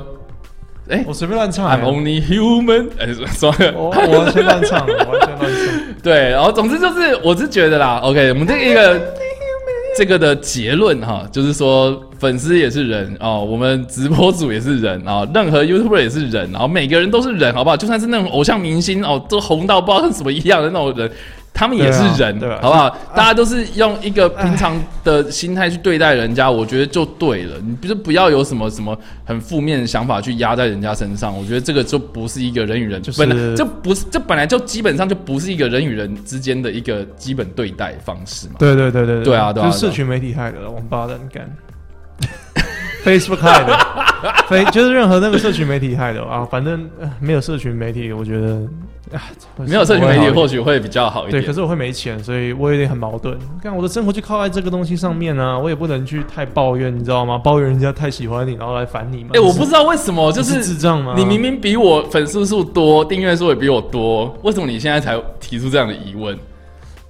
[0.89, 5.95] 哎我随便乱唱，I'm 欸，only human， 哎，说我我完全乱唱，我完全乱唱。
[6.03, 9.01] 对，然后总之就是，我是觉得啦，OK，我们这一个
[9.97, 17.77] 这个的结论哈，就是说粉丝也是人哦，我们直播组也是人啊、哦，任何 YouTuber 也是人，然后每个人都是人，好不好？
[17.77, 21.11] 就算是那种偶像明星哦，都红到不知道是什么一样的那种人。
[21.55, 22.97] 他们也是人，对啊对啊好不好？
[23.15, 27.57] 大家都是用一个平常的心态去对待人家，我觉得就对了。
[27.65, 38.55] 你不是不要有什么什么很负面的想法去压在人家身上，我觉得这个就不是一个人与人，就是本来这不是这本来就基本上就不是一个人与人之间的一个基本对待方式嘛。
[38.59, 41.49] 对对对对对啊对啊就是社群媒体害的，王八蛋干。
[43.05, 43.77] Facebook 害的，
[44.49, 48.61] 非就是任何那个社群媒体害的啊，反正、呃没有社群媒体，我觉得啊，
[49.57, 51.46] 没有社群媒体或许会比较好一点对，点。
[51.46, 53.38] 可是我会没钱，所以我有点很矛盾。
[53.62, 57.38] 看我的生活就靠在这个东西上面啊、我也不能去太抱怨，你知道吗？
[57.38, 59.31] 抱怨人家太喜欢你，然后来烦你嘛。
[59.35, 61.14] 哎、我不知道为什么，就是是智障吗？
[61.16, 66.38] 你明明比我粉丝数多，订阅数也比我多，为什么你现在才提出这样的疑问？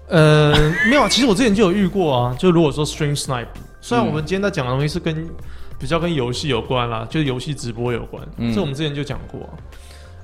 [0.08, 0.52] 呃
[0.90, 2.36] 没有啊，其实我之前就有遇过啊。
[2.38, 3.46] 就如果说 Stream Snipe，
[3.80, 5.26] 虽然嗯我们今天在讲的东西是跟
[5.78, 9.50] 比较跟游戏有关啦，就是游戏直播有关，嗯这我们之前就讲过、啊。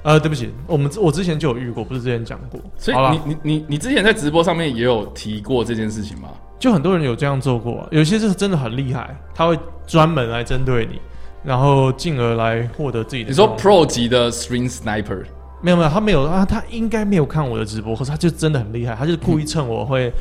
[0.02, 2.60] 呃，对不起，我们我之前就有遇过，不是之前讲过。
[2.78, 6.28] 所以你你你你之前在直播上面也有提过这件事情吗？
[6.58, 11.00] 就很多人有这样做过、啊，有些是真的很厉害，他会专门来针对你，
[11.44, 15.24] 然后进而来获得自己的你说 Pro 级的 String Sniper，
[15.62, 20.12] 没有没有，他没有啊，他应该没有看我的直播，可是他就真的很厉害，他就是故意 趁我会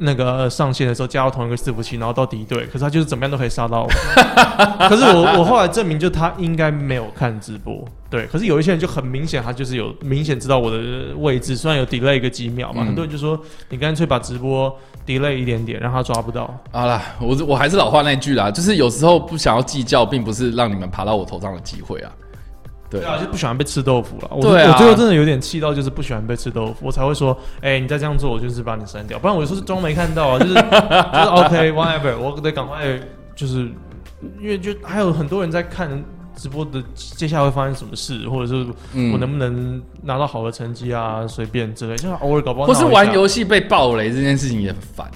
[0.00, 3.88] 那个上线的时候加到同一个伺服器，然后到敌对， 可是他就是怎么样都可以杀到我。
[4.88, 8.26] 可是我我后来证明，就他应该没有看直播，对。
[8.26, 10.78] 可是有一些人就很明显，他就是有明显知道我的
[11.16, 14.74] 位置，虽然有 delay 一个几秒嘛，嗯很多人就说你干脆把直播
[15.06, 16.52] delay 一点点，让他抓不到。
[16.70, 22.12] 好啦，我我还是老话那句啦，就是有时候不想要计较，并不是让你们爬到我头上的机会啊。
[22.90, 24.28] 对对啊，就不喜欢被吃豆腐了。
[24.30, 29.18] 我对啊我最后真的有点气到，就是不喜欢被吃豆腐，我才会说，哎、你再这样做，我就是把你删掉。
[29.18, 32.98] 不然我有时候是装没看到啊，就是就是 OK whatever，我得赶快
[33.36, 33.70] 就是，
[34.40, 36.02] 因为就还有很多人在看
[36.34, 45.10] 直播的接下来会发生什么事，或者是嗯我能不能拿到好的成绩啊，随便之类，就是偶尔搞不好或是闹一下玩游戏被暴雷这件事情也很烦。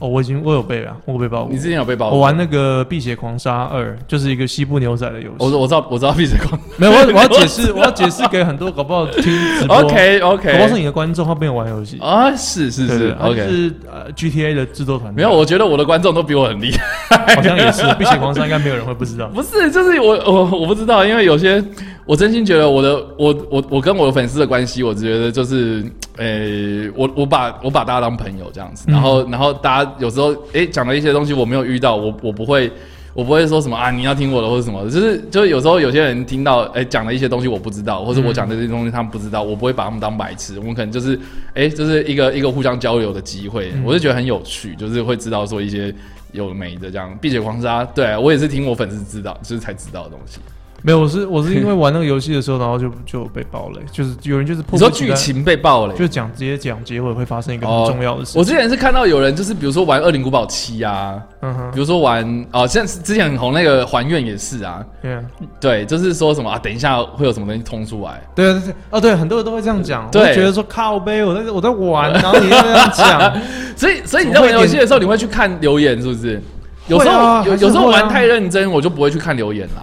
[0.00, 1.58] 哦，我已经我有背啊，我有被爆过你。
[1.58, 2.16] 之前有被暴雷？
[2.16, 5.36] 我玩那个《辟邪狂杀二》，就是一个西部牛仔的游戏。
[5.38, 6.58] 我我知道我知道辟邪狂。
[6.76, 10.74] 没有，我我要解释，我要解释给很多搞不好听直播 OK 搞不好是。
[10.74, 11.98] 你的观众，他没有玩游戏。
[12.00, 13.36] 啊，是是是，OK。
[13.46, 15.16] 是呃 GTA 的制作团队。
[15.16, 17.34] 没有，我觉得我的观众都比我很厉害。
[17.36, 19.26] 好像也是《辟邪狂杀》， 应该没有人会不知道。
[19.28, 21.62] 不是，就是我我我不知道，因为有些
[22.06, 25.84] 我真心觉得我的我我我跟我的粉丝的关系，我觉得就是，
[26.16, 32.70] 呃、我我把我把大家当朋友这样子，嗯然后、然后大家有时候哎讲了一些东西我没有遇到，我我不会。
[33.12, 41.18] 我不会说什么啊，你要听我的或者什么，就是就是有时候有些人听到哎讲了一些东西我不知道，或者我讲的这些东西他们不知道，我不会把他们当白痴，我们可能就是
[41.54, 45.92] 诶就是一个一个互相交流的机会，嗯我就觉得很有趣，就是会知道说一些
[46.30, 47.12] 有没的这样。
[47.20, 50.38] 碧血狂杀，对我也是听我粉丝知道，就是才知道的东西。
[50.82, 58.40] 没有，我是我是因为玩那个游戏的时候，然后就就被爆雷，就是有人就是迫你说剧情被爆雷，就讲直接讲结尾会发生一个哦很重要的事情。
[58.40, 61.70] 我之前是看到有人就是比如说玩《恶灵古堡七》啊，嗯哼。
[61.72, 65.22] 比如说玩哦，像是之前很红那个《还愿》也是啊，，yeah，
[65.60, 70.22] 对，就是说什么啊，等一下会有什么东西冲出来，对对对，哦对，很多人都会这样讲，对。
[70.22, 73.40] 我就觉得说靠背，我在我在玩，然后你又这样讲，
[73.76, 76.40] 所以所以你在玩游戏的时候，你会去看留言是不是？
[76.88, 79.82] 有时候、啊有有时候玩太认真，我就不会去看留言啦。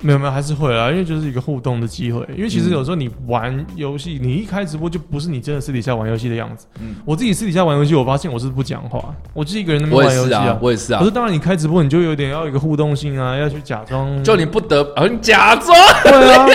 [0.00, 2.26] 没有没有，还是会啊，因为就是一个互动的机会。
[2.36, 6.66] 因为其实嗯有时候你玩游戏，你一开直播就不是你真的私底下玩游戏的样子。
[6.80, 14.22] 嗯我自己私底下玩游戏，我发现我是不讲话，我就是一个人那边玩游戏是啊，我也是啊可是，当然，你开直播，你就有点要有一个互动性啊，要去假装。
[14.24, 16.46] 就你不得，啊，你假装会啊，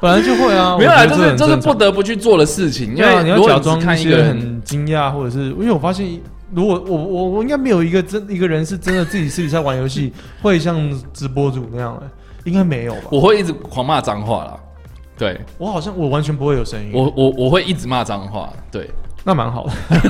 [0.00, 0.76] 本来就会啊。
[0.78, 6.06] 没有啦，我觉就是就是不得不去做的事情，因为啊，你要假装一些看一个人，很惊讶，或者是因为我发现，
[6.54, 10.12] 如果我我我应该没有一个真一个人是真的自己私底下玩游戏
[10.42, 10.76] 会像
[11.12, 12.10] 直播主那样的，
[12.44, 13.08] 应该没有吧？
[13.10, 14.58] 我会一直狂骂脏话啦。
[15.16, 16.90] 对我好像我完全不会有声音。
[16.92, 18.90] 我我我会一直骂脏话，对，
[19.24, 19.72] 那蛮好的。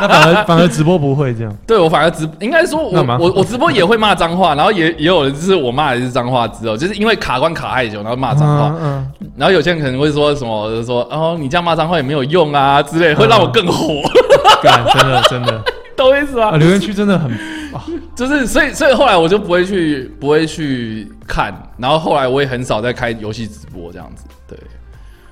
[0.00, 1.54] 那反而反而直播不会这样。
[1.66, 14.10] 对我反而直应该说我蛮我我直播也会骂脏话，然后也也有人就是我骂的是脏话之后，就是因为卡关卡太久，然后骂脏话，嗯然后有些人可能会说什么，就是说哦你这样骂脏话也没有用啊之类，会让我更火，嗯，
[14.62, 15.62] 干，真的真的，
[15.96, 16.56] 懂我意思啊，吗？
[16.56, 17.30] 留言区真的很
[18.16, 24.58] 就是所以所以后来我就不会去不会去看，然后后来我也很少在开游戏直播这样子，对。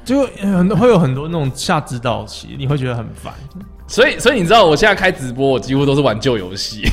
[0.07, 3.35] 就很会有很多那种下指导期，你会觉得很烦，
[3.89, 6.83] 所以，所以你知道，我现在开直播，我几乎都是玩旧游戏，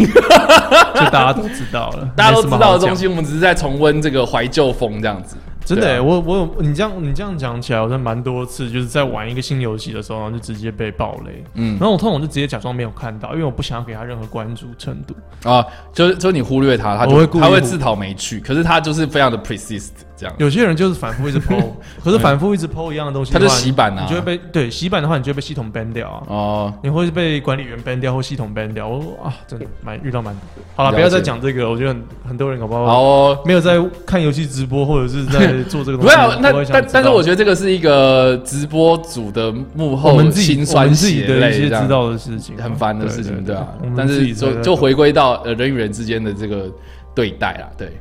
[0.95, 5.37] 就大家都知道了， 大家都知道的东西，我们只是在重温这个怀旧风这样子。
[5.65, 11.41] 真的、欸，啊我我有你这样你这样讲起来，我像蛮多次，就是在玩一个新游戏的时候，然后就直接被暴雷。
[11.53, 15.15] 嗯然后我通常就直接假装没有看到，因为我不想要给他任何关注程度。
[15.49, 20.35] 啊，就是就是你忽略他，他就我会故意忽它会自讨没趣，可是他就是非常的 persist 这样。
[20.37, 21.55] 有些人就是反复一直抛，
[22.03, 26.23] 可是反复一直抛一样的东西他就洗版啊你就会被对洗版的话，你就会被系统 ban 掉啊。
[26.27, 30.41] 哦，你会被管理员 ban 掉或系统 ban 掉，我啊，真的蛮遇到蛮多。
[30.75, 33.39] 好了，不要再讲这个，我觉得很很多人搞不好好哦。
[33.45, 36.15] 没有在看游戏直播或者是在 做这个东不西。
[36.15, 46.69] 不会想知道但但是我觉得这个是一个直播组的幕后们自己我辛酸们自己血的一些泪知道的事情，很烦的事情，对啊但是就就回归到呃人与人之间的这个
[47.15, 47.91] 对待啦，对。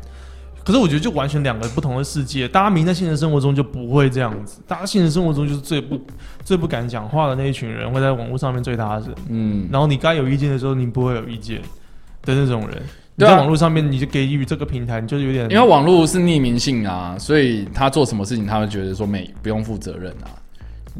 [0.64, 2.46] 可是我觉得就完全两个不同的世界。
[2.46, 6.00] 大家明在现实生活中就不会这样子，大家现实生活中就是最不
[6.44, 9.14] 最不敢讲话的那一群人，会在网络上面最大声。
[9.28, 11.60] 嗯，然后你该有意见的时候，你不会有意见
[12.22, 12.82] 的那种人。
[13.14, 20.32] 你在网络上面，你就给予这个平台，你就有点因为网络是匿名性啊，所以他做什么事情，他会觉得说没不用负责任啊。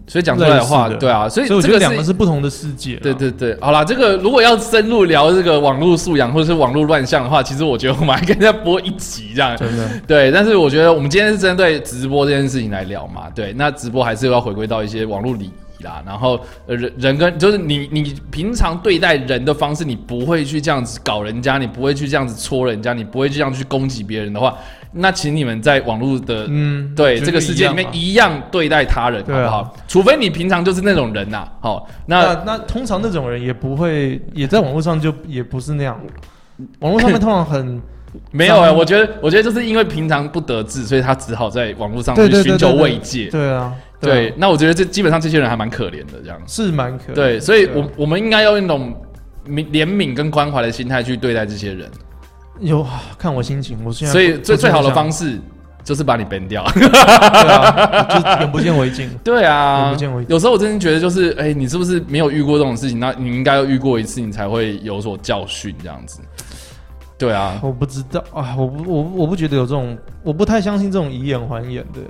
[0.07, 2.97] 所以讲出来的话，的对啊，所以所以我觉得两个是不同的世界。
[2.97, 9.57] 对，对对，好啦，这个如果要深入聊这个网络素养或者是网络乱象的话，其实我觉得我们还跟人家播一集这样。
[9.57, 9.89] 真的。
[10.07, 24.57] 对，但是我觉得我们今天是针对直播这件事情来聊嘛，对，那直播还是要回归到一些网络礼仪啦，然后呃人人跟就是你你平常对待人的方式，你不会去这样子搞人家，你不会去这样子戳人家，你不会这样去攻击别人的话，
[24.95, 29.77] 那请你们在网络的嗯，对这个世界里面一样对待他人，好不好？
[29.89, 35.99] 除非你平常就是那种人呐、好，那那那通常那种人也不会，也在网络上就也不是那样。
[36.81, 37.81] 网络上面通常很
[38.31, 43.31] 没有哎、脏我觉得我觉得就是因为平常不得志，所以他只好在网络上去寻求慰藉。
[43.31, 46.39] 对啊，对，啊，那我觉得这基本上这些人还蛮可怜的，这样。
[46.47, 48.95] 是蛮可对，所以我啊我们应该要用一种
[49.49, 51.91] 怜怜悯跟关怀的心态去对待这些人。
[52.63, 52.87] 有
[53.19, 55.39] 看我心情，我现在所以最最好的方式，
[55.85, 56.65] 就是把你 ban 掉。
[56.75, 59.11] 对啊，就眼不见为净。
[59.23, 62.99] 对啊眼不见为，净有时候我真的觉得就是，哎、你是不是没有遇过这种事情？
[63.01, 66.21] 那你应该要遇过一次，你才会有所教训，这样子。
[67.19, 72.01] 对啊，我不知道啊，我不我我不觉得有这种，我不太相信这种以眼还眼的。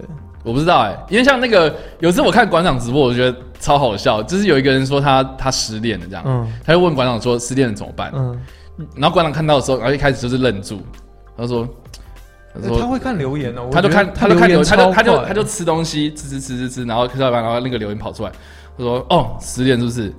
[0.44, 8.10] 我不知道哎、因为像那个有一次我看馆长直播，我觉得超好笑，就是有一个人说他他失恋了这样，嗯他就问馆长说失恋了怎么办？
[8.12, 8.36] 嗯，
[8.96, 10.80] 然后馆长看到的时候，然后一开始就是愣住，
[11.36, 11.68] 他说
[12.54, 18.32] 他说欸他会看留言哦，他就看，他就看留，他就他就他就吃东西，吃吃吃吃吃，然后吃到一半，然后那个留言跑出来，
[18.76, 20.12] 他说：“哦，十点是不是？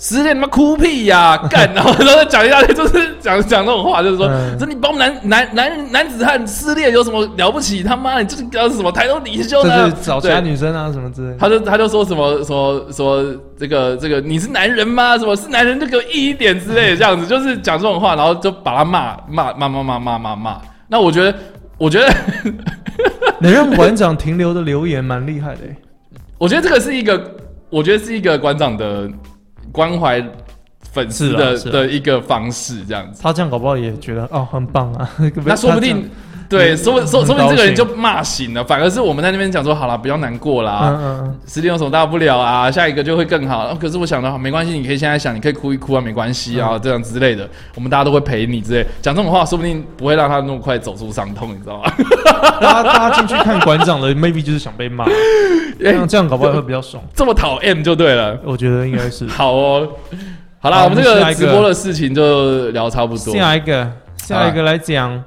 [0.00, 7.82] 失恋他妈哭屁呀、 干！”然后然后讲一大堆，就是讲讲那种话，就是说，嗯你帮我们男男男男子汉失恋有什么了不起？
[7.82, 11.36] 他妈你就是要什么抬头挺胸的，找其他女生啊什么之类的。
[11.38, 13.22] 他就他就说什么什么说
[13.58, 15.18] 这个这个你是男人吗？
[15.18, 20.60] 什么是男人就给我硬一点之类的这样子，就是讲这种话，然后就把他骂骂骂骂骂骂骂骂。
[20.88, 21.38] 那我觉得，
[21.76, 22.12] 我觉得。
[23.42, 25.76] 能让馆长停留的留言蛮厉害的欸。
[26.36, 27.18] 我觉得这个是一个，
[27.70, 29.08] 我觉得是一个馆长的
[29.72, 30.22] 关怀
[30.92, 33.22] 粉丝的啊啊的一个方式，这样子。
[33.22, 35.08] 他这样搞不好也觉得哦很棒啊。
[35.44, 36.08] 那说不定，
[36.50, 43.68] 对，说不说很说不定这个人就骂醒了，反而是我们在那边讲说，好了，不要难过啦，嗯嗯嗯，失恋有什么大不了啊，下一个就会更好。
[43.68, 48.84] 哦可是我想到没关系，你可以现在想，你可以哭一哭啊，没关系啊，这样之类的，我们大家都会陪你之类。
[49.00, 51.92] 讲这种话，说不定不会让他那么快走出伤痛，你知道吗？
[52.60, 55.04] 大家大家进去看馆长的，maybe 就是想被骂，
[55.78, 57.00] 这样这样搞不好会比较爽。
[57.14, 58.36] 这么讨厌就对了。
[58.44, 59.24] 我觉得应该是。
[59.30, 59.88] 好哦，
[60.58, 63.32] 好啦，我们这个直播的事情就聊差不多。
[63.32, 65.22] 下一个，下一个来讲，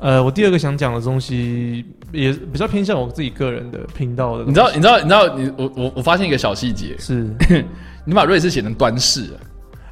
[0.00, 4.44] 呃，我第二个想讲的东西也比较偏向我自己个人的频道的。
[4.44, 7.26] 你知道，你知道，你知道，你我我我发现一个小细节，是？
[8.06, 9.40] 你把瑞士写成端式了，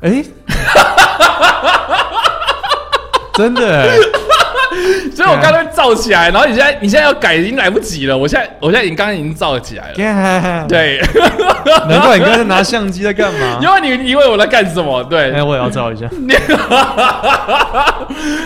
[0.02, 0.24] 哎，
[3.34, 3.98] 真的欸，
[5.14, 11.00] 所以我刚才造起来，然后你现在你现在要改已经来不及了，我现在我现在已经刚刚已经造起来了，干， 对，
[11.88, 13.58] 难怪你刚才拿相机在干嘛？
[13.62, 16.06] 因为你以为我在干什么，对，哎，我也要照一下。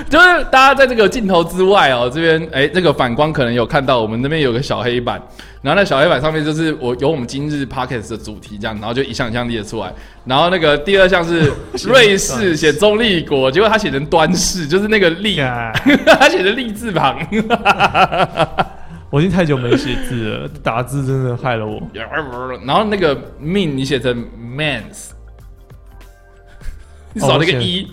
[0.08, 5.20] 就是大家在这个镜头之外哦，这边哎，这个反光可能有看到我们那边有个小黑板，
[5.62, 9.92] 然后那小黑板上面就是我有我们今日 podcast 的主题这样，然后就一项一项列出来。
[10.24, 11.52] 然后那个第二项是
[11.86, 15.72] 瑞士写中立国，结果他写成端式，就是那个立，干
[16.18, 17.18] 他写的立字旁。
[19.10, 21.82] 我已经太久没写字了，打字真的害了我。
[22.64, 25.10] 然后那个 mean 你写成 mans，
[27.12, 27.88] 你少了一个一。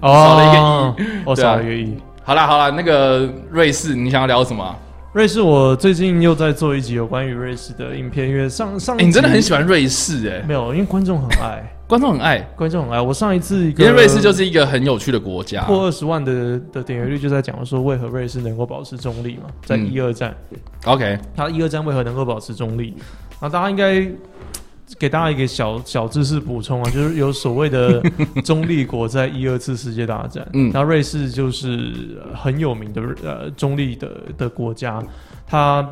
[0.00, 0.58] 哦，少了一个
[1.02, 1.96] 一我少了一个一。
[2.22, 4.78] 好啦好啦，那个瑞士，你想要聊什么啊？
[5.12, 10.72] 瑞士，我最近又在做一集有关于瑞士的影片，因为上上哎、你真的很喜欢欢瑞士哎、没有？
[10.72, 13.00] 因为观众很爱，观众很爱，观众很爱。
[13.00, 15.64] 我上一次一因为瑞士就是一个很有趣的国家。
[15.64, 20.32] 破二十万的的点阅率，就在讲说为何瑞士能够保持中立嘛，在嗯一二战
[20.84, 22.94] ，OK，它一二战为何能够保持中立？
[23.40, 24.08] 那大家应该
[24.98, 28.02] 给大家一个小小知识补充啊，就是有所谓的
[28.44, 30.70] 中立国在一二次世界大战，嗯。
[30.72, 35.02] 然后瑞士就是呃很有名的呃中立的的国家，
[35.46, 35.88] 它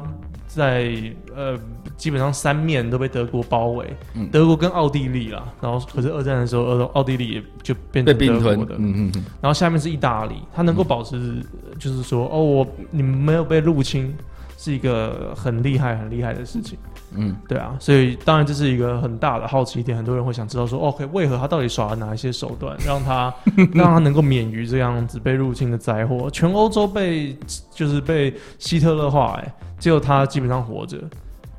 [0.47, 0.95] 在
[1.37, 1.59] 呃
[1.97, 4.29] 基本上三面都被德国包围，嗯。
[4.33, 14.13] 德国跟奥地利啦，然后可是二战的时候，奥奥地利也就变成德国的，，嗯嗯嗯，然后下面是意大利，它能够保持，呃就是说，哦，我你们没有被入侵，
[14.59, 16.77] 是一个很厉害、很厉害的事情，
[17.15, 17.35] 嗯。
[17.49, 23.33] 对啊，所以当然这是一个很大的好奇点，很多人会想知道说，OK，为何他到底耍了哪一些手段，让他
[23.73, 26.29] 让他能够免于这样子被入侵的灾祸？
[26.31, 27.39] 全欧洲被
[27.71, 30.99] 就是被希特勒化，哎，只有他基本上活着。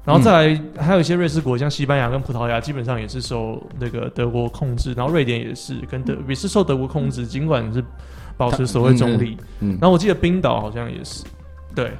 [0.05, 7.83] 然后再来，还有一些瑞士国，像西班牙跟葡萄牙，基本上也是受那个德国控制，然后瑞典也是跟德也是受德国控制，尽管是
[8.35, 9.37] 保持所谓中立。
[9.59, 9.77] 嗯。
[9.79, 11.23] 然后我记得冰岛好像也是，
[11.75, 11.91] 对，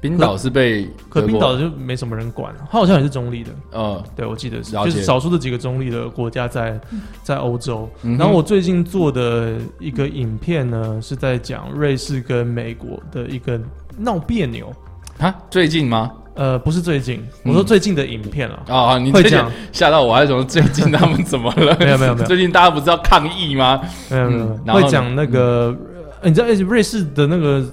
[0.00, 3.50] 冰岛是被可冰岛就没什么人管，它好像也是中立的。
[3.72, 6.78] 呃，对，我记得是，就是少数的几个中立的国家在
[7.22, 7.88] 在欧洲。
[8.02, 13.58] 嗯然后我最近做的一个影片呢，是在讲瑞士跟美国的一个
[13.96, 14.72] 闹别扭。
[15.18, 16.12] 啊，最近吗？
[16.34, 21.74] 呃，不是最近，嗯我说最近的影片啊，啊、啊，你会讲吓到我，还是说最近他们怎么了？
[21.80, 23.80] 没有没有没有 最近大家不是要抗议吗？
[24.10, 25.74] 没有没有，嗯会讲那个，
[26.20, 27.64] 呃你知道诶瑞士的那个，呃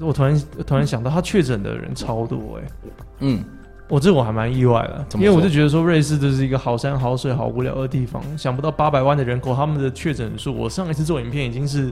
[0.00, 2.68] 我突然突然想到，他确诊的人超多哎、
[3.20, 3.44] 嗯，
[3.88, 11.90] 我这我还蛮意外的，因为我就觉得说瑞士这是一个好山好水好无聊的地方，想不到八百万的人口，他们的确诊数，我上一次做影片已经是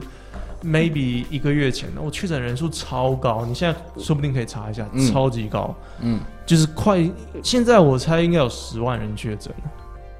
[0.63, 7.07] maybe 一个月前了，我确诊人数超高，你现在说不定可以查一下，嗯超级高，嗯，就是快，
[7.43, 9.53] 现在我猜应该有十万人确诊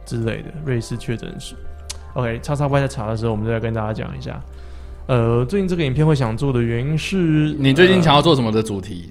[0.06, 1.56] 之类的瑞士确诊数。
[2.14, 4.42] OK，叉叉 Y 在查的时候，我们再来跟大家讲一下。
[5.08, 9.10] 呃，最近这个影片会想做的原因是，你最近呃想要做什么的主题？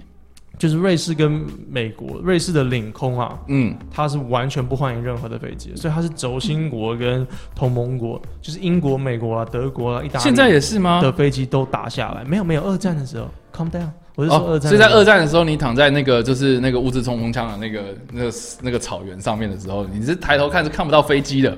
[0.59, 11.01] 就是瑞士跟美国，瑞士的领空啊，嗯，它是完全不欢迎任何的飞机，所以它是轴心国跟同盟国，就是英国、美国啊、德国啊、意大利现在也是吗？
[11.03, 12.25] 的飞机都打下来。
[12.25, 18.33] 没有没有，二战的时候，calm down，我是说二哦，战所以在二战的时候，你躺在那个就是那个物质冲锋枪的那个那个
[18.63, 21.57] 那个草原上面的时候，你是抬头看是看不到飞机的。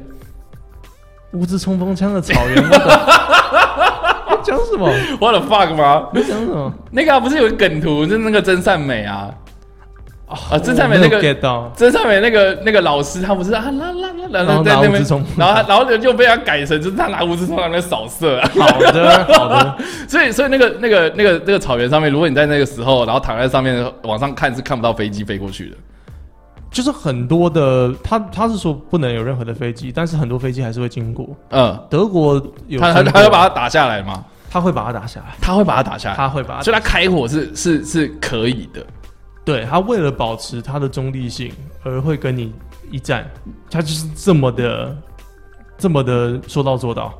[1.35, 2.57] 物质冲锋枪的草原，
[4.43, 4.89] 讲什么
[5.21, 6.09] ？What the fuck 吗？
[6.15, 6.73] 你讲什么？
[6.91, 9.31] 那个、啊、不是有个梗图，就是那个真善美啊，
[10.27, 19.77] 啊真善美那个 get 到，真善美那个那个老师，他不是啊啦啦啦啦然后在那边拿物质冲，然后然后就被他改成就是他拿物质冲锋在那边扫射、 啊，好的好的，
[20.07, 25.77] 所以所以那个那个那个那个草原上面，如果你在那个时候，然后躺在上面往上看，是看不到飞机飞过去的。
[26.71, 31.29] 就是很多的，他他是说不能有任何的飞机，但是很多飞机还是会经过。
[31.51, 32.35] 嗯，德国
[32.67, 34.25] 有他他他要把它打下来吗？
[34.51, 38.85] 他会把它打下来，他会把它打下来，他会把它所以他开火是是是可以的。
[39.45, 41.51] 对他为了保持他的中立性
[41.83, 42.53] 而会跟你
[42.91, 43.27] 一战，
[43.71, 44.97] 他就是这么的
[45.79, 47.15] 这么的说到做到，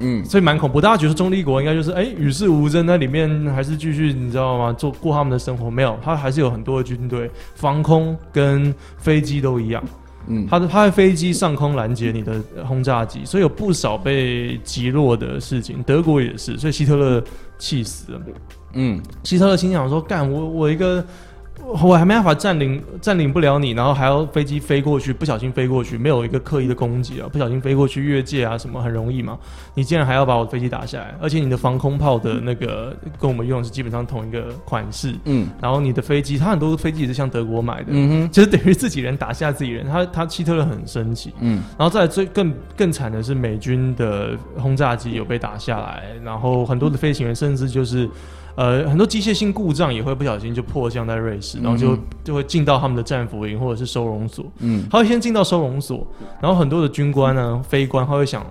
[0.00, 0.80] 嗯，所以蛮恐怖。
[0.80, 4.72] 大家觉得中立国应该就是哎与世无争，那里面还是继续你知道吗？
[4.72, 9.82] 做过他们的生活，没有，他还是有很多的军队，防空跟飞机都一样。
[10.26, 15.82] 嗯他的他的飞机上空拦截你的轰炸机，所以有不少被击落的事情。
[15.82, 17.22] 德国也是，所以希特勒
[17.58, 18.20] 气死了。
[18.72, 21.04] 嗯，希特勒心想说：“干我我一个
[21.62, 29.38] 我还没办法占领占领不了你，然后还要飞机飞过去，不小心飞过去，没有一个刻意的攻击啊，不小心飞过去越界啊什么很容易嘛。
[29.74, 48.08] 你竟然还要把我的飞机打下来，而且你的防空炮的那个 跟我们用的是基本上同一个款式，嗯然后你的飞机，它很多飞机也是向德国买的，嗯哼，就是等于自己人打下自己人，他他希特勒很生气，嗯然后再来最更更惨的是美军的轰炸机有被打下来，然后很多的飞行员甚至就是。
[48.56, 54.44] 呃，很多机械性故障也会不小心就迫降在瑞士，然后就、嗯就会进到他们的战俘营或者是收容所。
[54.60, 56.06] 嗯他会先进到收容所，
[56.40, 58.44] 然后很多的军官呢、非官他会想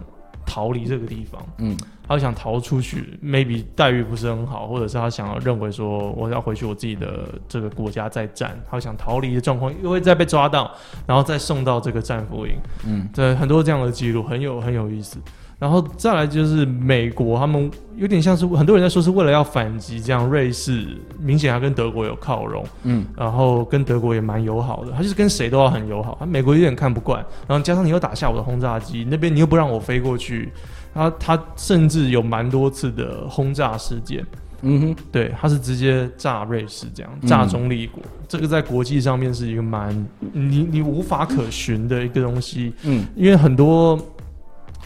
[0.46, 1.76] 逃离这个地方，嗯
[2.08, 10.72] 他他想逃出去，maybe 待遇不是很好，或者是他想要认为说我要回去我自己的这个国家再战，他想逃离的状况，又会再被抓到，
[11.08, 12.54] 然后再送到这个战俘营。
[12.86, 15.18] 嗯，对，很多这样的记录，很有很有意思。
[15.64, 20.86] 然后再来就是美国，他们有点像是很多人在说是为了要反击这样，瑞士
[21.22, 26.18] 明显还跟德国有靠拢，嗯，然后跟德国也蛮友好的，他就是跟谁都要很友好。
[26.20, 30.52] 他美国有点看不惯，然后加上你又打下我的轰炸机，那边你又不让我飞过去，
[30.94, 34.22] 他他甚至有蛮多次的轰炸事件。
[34.66, 39.94] 嗯哼，对，他是直接炸瑞士这样，嗯炸中立国，这个在国际上面是一个蛮
[40.34, 42.74] 你你无法可循的一个东西。
[42.84, 43.98] 嗯因为很多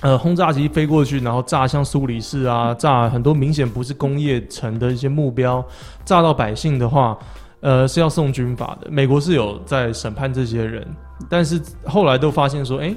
[0.02, 5.66] 呃轰炸机飞过去，然后炸像苏黎世啊，炸很多明显不是工业城的一些目标，
[6.06, 7.18] 炸到百姓的话，
[7.62, 8.90] 呃是要送军法的。
[8.92, 10.88] 美国是有在审判这些人，
[11.30, 12.94] 但是后来都发现说，哎、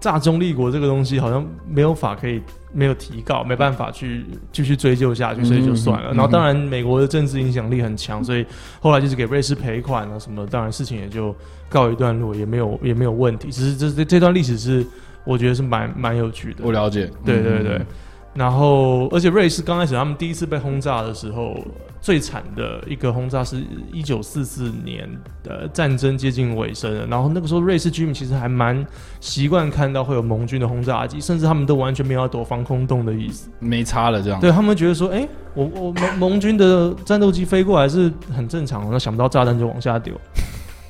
[0.00, 2.40] 炸中立国这个东西好像没有法可以
[2.72, 6.10] 没有提告，没办法去继续追究下去，所以就算了。
[6.10, 8.46] 嗯嗯嗯然后当然美国的政治影响力很强，所以
[8.80, 11.34] 后来就是给瑞士赔款啊什么的，当然事情也就
[11.68, 13.50] 告一段落，也没有也没有问题。
[13.50, 14.86] 只是这这这段历史是
[15.28, 16.72] 我觉得是蛮蛮有趣的我。
[16.72, 17.10] 了解。
[17.24, 17.86] 对对对嗯，
[18.34, 21.56] 然后而且瑞士刚开始他们第一次被轰炸的时候，
[22.00, 23.62] 最惨的一个轰炸是
[23.92, 25.08] 一九四四年
[25.42, 28.86] 的战争接近尾声了，然后那个时候瑞士居民其实还蛮
[29.20, 33.50] 习惯看到会有盟军的轰炸机，甚至他们都完全没有要躲防空洞的意思。
[33.58, 34.40] 没差了这样。
[34.40, 40.14] 对他们觉得说，哎、我我盟盟军的战斗机飞过来是很正常的，那想不到炸弹就往下丢，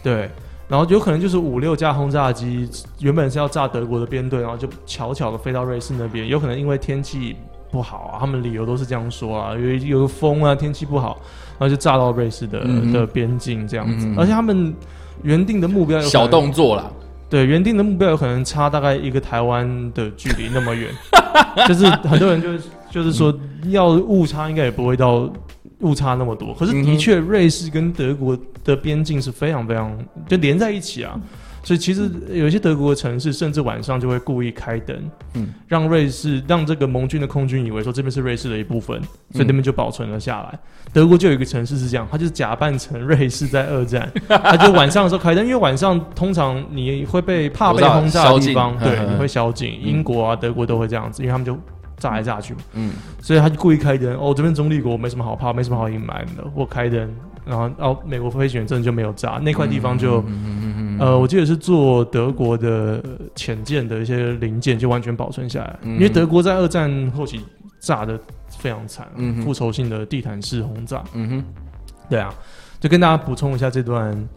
[0.03, 0.31] 对，
[0.69, 2.69] 然后有可能就是五六架轰炸机
[3.01, 7.35] 原本是要炸德国的编队，然后就巧巧的飞到瑞士那边，有可能因为天气
[7.71, 11.19] 不好啊，他们理由都是这样说啊，有有个风啊，天气不好，
[11.59, 12.93] 然后就炸到瑞士的、嗯。
[12.93, 14.15] 的边境这样子，嗯。
[14.19, 14.75] 而且他们
[15.23, 16.91] 原定的目标有小动作啦，
[17.31, 20.91] 对，原定的目标有可能差大概一个台湾的距离那么远，
[21.67, 22.61] 就是很多人就是
[22.91, 25.31] 就是说要误差应该也不会到
[25.81, 28.37] 误差那么多，可是的确瑞士跟德国
[28.69, 29.99] 的边境是非常非常
[30.29, 31.19] 就连在一起啊，
[31.63, 39.01] 所以其实有一些德国的城市甚至晚上就会故意开灯，嗯让瑞士让这个盟军的空军以为说这边是瑞士的一部分，
[39.33, 40.59] 所以那边就保存了下来。
[40.93, 49.79] 德国就有一个城市是这样，他就是假扮成瑞士在二战，他就晚上的时候开灯，因为晚上通常你会被怕被轰炸的地方对，嗯你会宵禁。
[49.83, 51.59] 英国啊、德国都会这样子，因为他们就
[51.99, 54.17] 炸来炸去嘛，嗯所以他就故意开灯。
[54.17, 57.09] 哦，这边中立国没什么好怕，没什么好隐瞒的，我开灯，
[57.45, 60.21] 然后哦，美国飞行员真的就没有炸那块地方就。
[60.23, 65.79] 嗯嗯嗯嗯呃，我记得是做德国的呃潜舰的一些零件，就完全保存下来。
[65.83, 67.41] 嗯因为德国在二战后期
[67.79, 68.19] 炸的
[68.49, 71.05] 非常惨，嗯复仇性的地毯式轰炸。
[71.15, 71.45] 嗯哼，
[72.11, 72.35] 对啊，
[72.81, 74.29] 就跟大家补充一下这段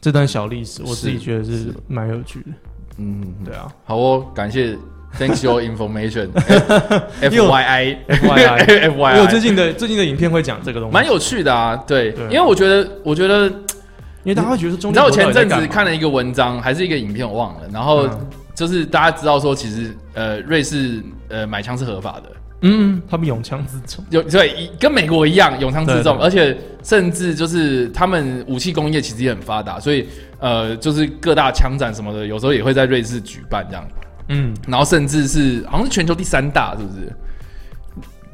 [0.00, 2.50] 这段小历史，我自己是觉得是是蛮有趣的。
[2.98, 4.78] 嗯，对啊好哦，感谢
[5.18, 6.30] ，Thanks your information。
[7.20, 11.76] F 因为我 Y I，F Y I，F 因 Y 为我 I，最近的最近的影片会讲这个东西，蛮有趣的啊。
[11.86, 17.60] 对对，因为我觉得，我觉得，因为大家会觉得中你知道我前阵子看了一个文章，还是一个影片，我忘了。
[17.72, 22.32] 然后嗯就是大家知道说，其实呃，瑞士呃买枪是合法的。
[22.62, 30.08] 嗯，他们永枪自重，有对，跟美国一样永枪自重，而且甚至就是他们武器工业其实也很发达，所以
[30.38, 33.86] 呃，就是各大枪展什么的，有时候也会在瑞士举办这样，
[34.28, 37.12] 嗯，然后甚至是好像是全球第三大，是不是？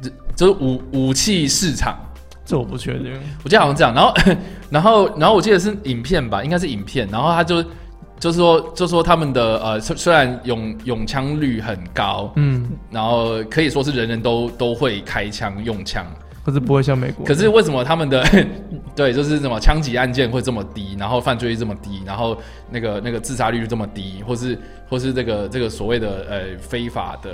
[0.01, 1.97] 这就是武武器市场，
[2.45, 3.13] 这我不确定。
[3.43, 3.93] 我记得好像这样。
[3.93, 4.13] 然后
[4.69, 7.63] 然后然后我记得是影片吧，应该是影片，然后他就
[8.19, 16.05] 就是说就说他们的呃虽虽然拥拥枪率很高，嗯，然后可以说是人人都都会开枪用枪。
[16.43, 18.23] 可是不会像美国，可是为什么他们的
[18.95, 22.37] 对就是什么枪击案件会这么低，然后犯罪率这么低，然后
[22.69, 24.57] 那个那个自杀率这么低，或是
[24.89, 27.29] 或是这个这个所谓的呃非法的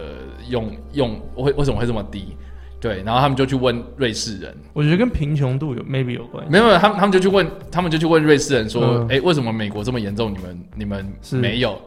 [0.47, 2.35] 用用为为什么会这么低？
[2.79, 6.49] 对，然后他们就去问瑞士人，我觉得跟贫穷度有 maybe 有关系。
[6.49, 11.77] 没有没有，他们他们就去问，他们就去问瑞士人说，嗯哎、为什么美国这么严重，你们你们是没有？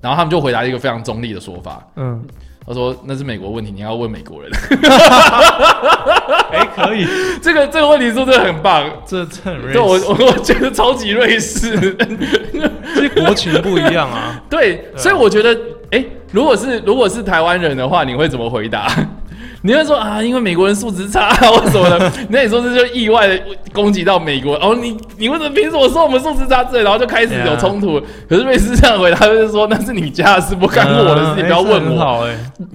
[0.00, 2.24] 然后他们就回答一个非常中立的说法，嗯，
[2.66, 4.50] 他说那是美国问题，你要问美国人。
[6.52, 7.06] 哎，可以，
[7.42, 11.96] 这个这个问题说真的很棒，这这很瑞对我士，我我觉得超级瑞士。
[12.94, 14.40] 这些国情不一样啊。
[14.48, 15.58] 对，所以我觉得，
[15.90, 18.86] 哎、如果是如果是台湾人的话，你会怎么回答？
[19.62, 23.38] 你会说啊，因为美国人素质差 或什么的，那你说这就意外的
[23.72, 28.00] 攻击到美国，哦，你你为什么凭什么说我们素质差之类，然后就开始有冲突。
[28.28, 32.26] 可是瑞斯这样回答，就是说那是你家的事，不干我的事，你不要问我。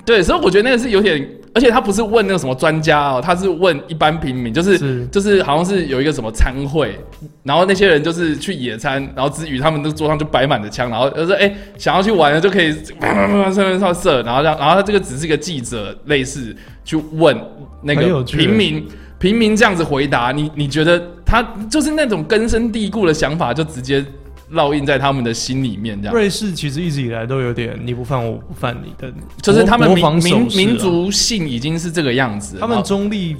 [0.05, 6.99] 对，所以我觉得那个是有点而且他不是问那个什么专家哦，他是问一般平民，就是是就是好像是有一个什么餐会，
[7.43, 17.35] 然后那些人就是去野餐，然后之余他们的桌上就摆满了枪，然后就说哎、想要去玩的就可以啪啪啪上面上射，然后让然后他这个只是一个记者类似去问
[17.81, 18.85] 那个平民。
[19.17, 21.41] 平民这样子回答你，你觉得他
[21.71, 24.05] 就是那种根深蒂固的想法，就直接
[24.51, 26.13] 烙印在他们的心里面，这样。
[26.13, 33.35] 瑞士其实一直以来都有点你不犯我不犯你的，就是他们民民族性已经是这个样子，他们中立，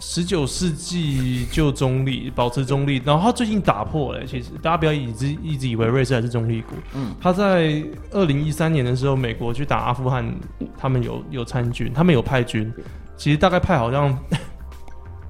[0.00, 3.00] 十九世纪就中立，保持中立。
[3.04, 6.70] 然后他最近打破了，其实大家不要一直一直以为瑞士还是中立国。
[6.94, 10.26] 嗯他在二零一三年的时候，美国去打阿富汗，
[10.78, 12.72] 他们有有参军，他们有派军，
[13.16, 14.18] 其实大概派好像。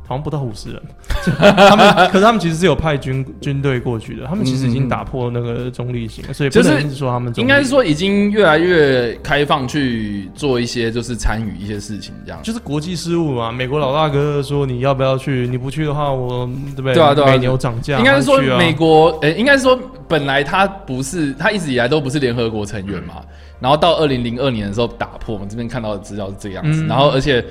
[0.07, 0.83] 好像不到五十人，
[1.39, 12.41] 他们可是他们其实是有派军军队过去的，他们其实已经打破那个中立性了，所以不就是能说他们应该是说已经越来越开放去做一些就是参与一些事情这样。
[12.43, 16.47] 就是国际事务嘛，美国老大哥说你要不要去，你不去的话，我
[16.77, 16.95] 对不对？
[16.95, 19.77] 对啊对啊美牛涨价，应该是说美国，诶、应该是说
[20.07, 23.15] 本来他不是，他一直以来都不是联合国成员嘛。
[23.59, 26.83] 然后到二零零二年的时候打破，我们这边看到的资料是这个样子。
[26.83, 27.45] 嗯然后而且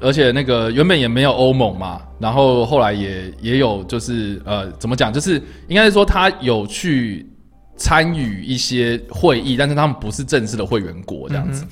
[0.00, 7.26] 而且那个原本也没有欧盟嘛，然后后来也也有就是呃怎么讲，就是应该是说他有去
[7.76, 11.64] 参与一些会议，但是他们不是正式的会员国这样子。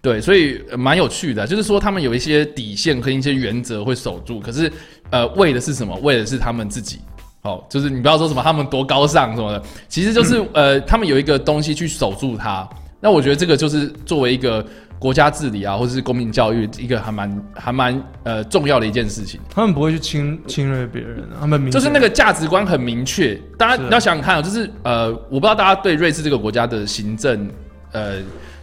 [0.00, 4.70] 对，所以呃蛮有趣的，就是说他们有一些底线和一些原则会守住，可是
[5.10, 5.94] 呃，为的是什么？
[6.02, 6.98] 为的是他们自己。
[7.42, 12.66] 哦，就是你不要说什么他们多高尚什么的，其实就是、呃，他们有一个东西去守住它。
[13.04, 14.64] 那我觉得这个就是作为一个
[14.98, 19.38] 国家治理啊，或者是公民教育一个还蛮还蛮呃重要的一件事情。
[19.50, 23.38] 他们不会去侵侵略别人啊，他们明就是那个价值观很明确。
[23.58, 27.46] 大家你要想想看、哦，就是呃，我不知道大家对瑞士这个国家的行政
[27.92, 28.14] 呃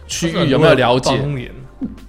[0.08, 1.12] 区域有没有了解？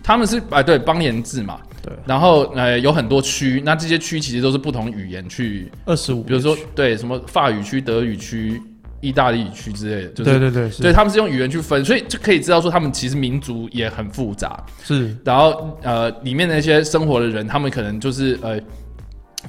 [0.02, 8.60] 他们是啊、对邦联制嘛，对，然后呃有很多区，那这些区其实都是不同语言去，二十五，比如说对什么法语区、德语区、
[9.04, 14.64] 意大利语区之类的，就是对对对，是对他们是用语言去分，所以就可以知道说他们其实民族也很复杂。
[14.82, 18.60] 是然后呃，里面的那些生活的人，他们可能就是呃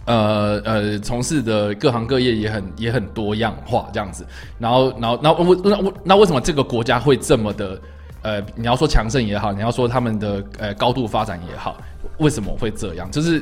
[0.06, 4.26] 呃呃，从事的各行各业也很也很多样化这样子。
[4.58, 7.80] 然后然后那我那我那为什么这个国家会这么的
[8.22, 11.80] 呃，你要说强盛也好，你要说他们的呃高度发展也好，
[12.18, 13.08] 为什么会这样？
[13.10, 13.40] 就是。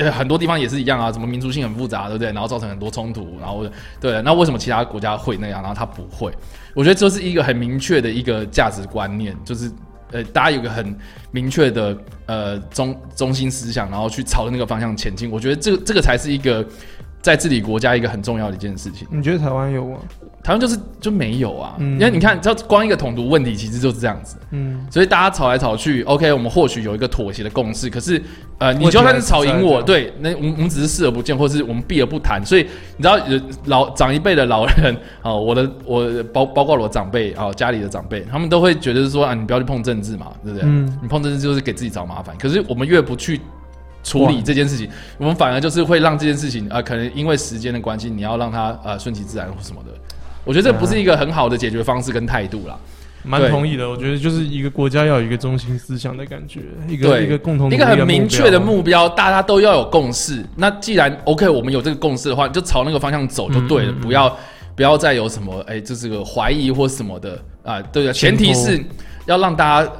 [0.00, 2.32] 呃，很多地方也是一样啊，什么民族性很复杂，对不对？
[2.32, 3.64] 然后造成很多冲突，然后
[4.00, 6.32] 对，那为什么其他国家会那样，然后他不会？
[6.74, 9.70] 我觉得这是一个很明确的一个价值观念，就是
[10.10, 10.96] 呃，大家有个很
[11.30, 11.96] 明确的
[12.26, 15.30] 呃中中心思想，然后去朝着那个方向前进。
[15.30, 16.64] 我觉得这个这个才是一个
[17.24, 19.08] 在治理国家一个很重要的一件事情。
[19.10, 19.96] 你觉得台湾有吗？
[20.42, 24.36] 台湾就是就没有啊，嗯因为你看，只要光一个统独问题，其实就是这样子。
[24.50, 28.22] 嗯，所以大家吵来吵去，OK，我们或许有一个妥协的共识，可是
[28.58, 32.44] 呃，你就算是吵赢我，对，那我们我们只是视而不见，或是我们避而不谈。
[32.44, 32.66] 所以
[32.98, 40.68] 你知道，呃老长一辈的老人啊、 我的我包包括我长辈啊、家里的长辈，他们都会觉得说啊，你不要去碰政治嘛，对不对？
[40.68, 42.36] 嗯你碰政治就是给自己找麻烦。
[42.38, 43.40] 可是我们越不去
[44.04, 44.88] 处理这件事情，
[45.18, 49.90] 我们反而就是会让这件事情啊、呃可能因为时间的关系，你要让它呃顺其自然或什么的。
[50.44, 52.78] 我觉得这不是一个很好的解决方式跟态度啦。
[53.26, 53.88] 蛮同意的。
[53.88, 60.44] 我觉得就是一个国家要有一个中心思想的感觉，一个一个共同一个很明确的目目标，大家都要有共识。
[60.56, 64.38] 那既然 OK，我们有这个共识的话，你就朝那个方向走就对了，嗯嗯嗯不要
[64.76, 67.80] 不要再有什么哎，这是个怀疑或什么的啊。
[67.80, 68.78] 对的，前前提是
[69.24, 69.90] 要让大家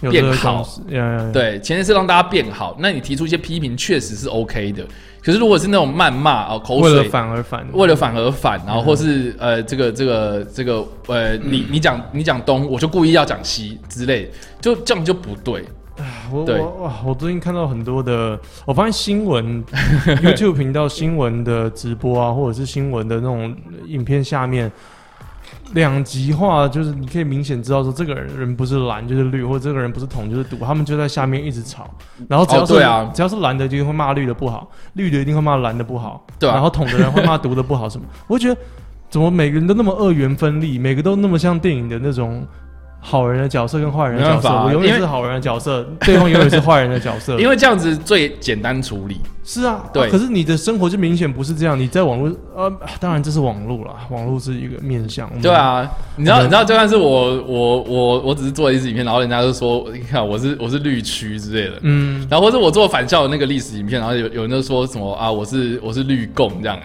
[0.00, 2.76] 变好共识，呀呀呀对，前提是让大家变好。
[2.78, 4.86] 那你提出一些批评，确实是 OK 的。
[5.22, 7.08] 可是如果是那种谩骂啊、口为了水。
[7.08, 14.30] 反而反，为了反而反，然后或是呃，这个这个这个呃，你你讲你讲东，我就故意要讲西之类，
[14.60, 15.64] 就这样就不对。
[16.30, 19.64] 我我哇，我最近看到很多的，我发现新闻
[20.22, 24.70] YouTube 频道新闻的直播啊，或者是新闻的那种影片下面。
[25.72, 31.90] 两极化就是你可以明显知道说这个人不是蓝就是绿，或者这个人不是统就是独，他们就在下面一直吵。
[32.28, 36.24] 然后只要是、哦对啊只要是蓝的，就会骂绿的不好；绿的一定会骂蓝的不好。
[36.38, 38.06] 对啊然后统的人会骂独的不好什么？
[38.26, 38.60] 我就觉得
[39.08, 42.46] 怎么每个人都那么二元分立，每个都那么像电影的那种
[43.00, 44.48] 好人的角色跟坏人的角色。
[44.64, 47.38] 我永远是好人的角色， 对方永远是坏人的角色。
[47.38, 50.02] 因为这样子最简单处理，是啊，对。
[50.02, 52.70] 啊可是你的生活就明显不是这样，你在网络呃，
[53.00, 55.30] 当然这是网络啦，网络是一个面向。
[55.40, 66.78] 对，啊，你知道，嗯你知道，就算是我，我，我，我只是做了一支影片，然后人家就说，你看我是我是绿区之类的，嗯，然后或者我做反校的那个历史影片，然后有有人就说什么啊，我是我是绿共这样，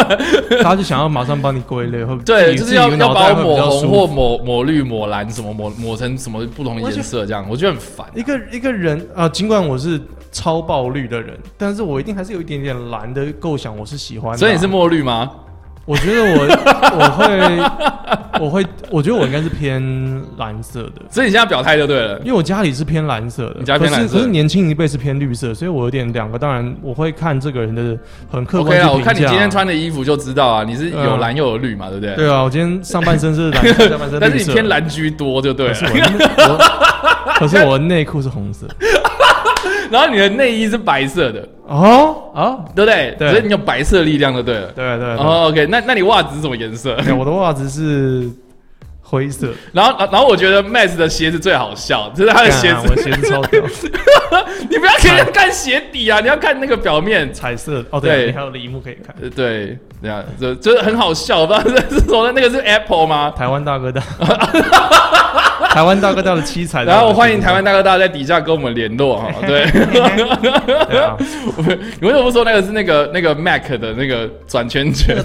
[0.62, 8.06] 大家就想要马上帮你归类，会对，就是要要把我抹红或抹抹绿抹蓝什么抹抹成什么不同的颜色这样，我觉得很烦。
[8.14, 10.00] 一个一个人啊、尽管我是
[10.32, 15.30] 超爆绿的人，但是我一定还是有一点点蓝的构想，我是喜欢的啊、所以你是墨绿吗？
[15.86, 16.46] 我觉得我
[17.00, 19.82] 我会我会，我觉得我应该是偏
[20.36, 21.02] 蓝色的。
[21.10, 22.16] 所以你现在表态就对了。
[22.20, 26.38] 因为我家里是偏蓝色的，你家偏蓝色可是可是年轻一辈是偏绿色，所以我有点两个。
[26.38, 27.98] 当然，我会看这个人的
[28.30, 29.00] 很客 OK 观去啊，我。
[29.00, 32.14] 看你今天穿的衣服就知道啊，你是有嗯蓝又有绿嘛，对不对？
[32.14, 34.36] 对啊，我今天上半身是蓝色，下半身 但是。
[34.36, 35.72] 你偏蓝居多就对
[37.36, 38.68] 可是我内裤是红色。
[39.90, 43.14] 然后你的内衣是白色的，哦啊，对不对？
[43.18, 44.68] 对所以你有白色力量就对了。
[44.68, 45.16] 对对对。
[45.16, 46.96] 哦，OK，那那你袜子是什么颜色？
[47.18, 48.30] 我的袜子是
[49.10, 53.60] 灰色，然后然后我觉得 Max 的鞋子最好笑，就是他的鞋子，啊我鞋子超屌，
[54.70, 57.30] 你不要看看鞋底啊，你要看那个表面。
[57.32, 59.14] 彩色哦，对还有铃木可以看。
[59.20, 63.32] 呃，对，这样就就是很好笑，不知道 是是什么，那个是 Apple 吗？
[63.36, 64.00] 台湾大哥大，
[65.72, 66.84] 台湾大哥大的七彩。
[66.84, 69.64] 然后我欢迎台湾大哥大在底下跟我们联络哈，对，
[72.00, 75.16] 你为什么不说那个是那个那个 Mac 的那个转圈圈？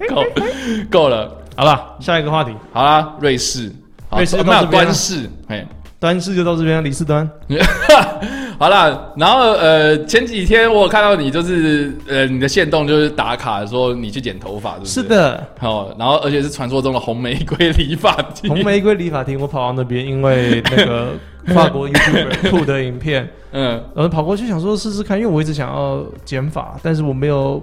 [0.08, 0.24] 够
[0.90, 3.70] 够了，好了，下一个话题，好啦，瑞士，
[4.08, 5.66] 好瑞士哦没有到这边啊端士，哎。
[6.00, 7.28] 端视就到这边，李四端。
[8.58, 14.92] 好啦，然后呃，前几天我有看到你就是呃，你的线动就是打卡说你去剪头发，是不是？
[15.02, 15.02] 是。
[15.02, 18.48] 的，哦，然后而且是传说中的红玫瑰理发厅。
[18.48, 21.08] 红玫瑰理发厅，我跑到那边，因为那个
[21.48, 27.62] 法国 YouTuber 吐的影片，嗯，然后跑过去想说试试看，因为我一直想要剪发，但是我没有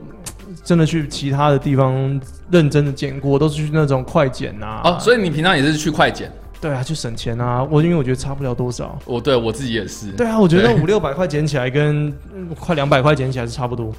[0.64, 4.82] 真的去其他的地方认真的剪过，都是去那种快剪啊。
[4.84, 6.32] 哦，所以你平常也是去快剪？
[6.60, 7.64] 对啊，去省钱啊。
[7.70, 8.98] 我因为我觉得差不了多少。
[9.06, 10.08] 我对我自己也是。
[10.12, 13.94] 对啊，我觉得五六百块捡起来跟嗯快两百块捡起来是差不多。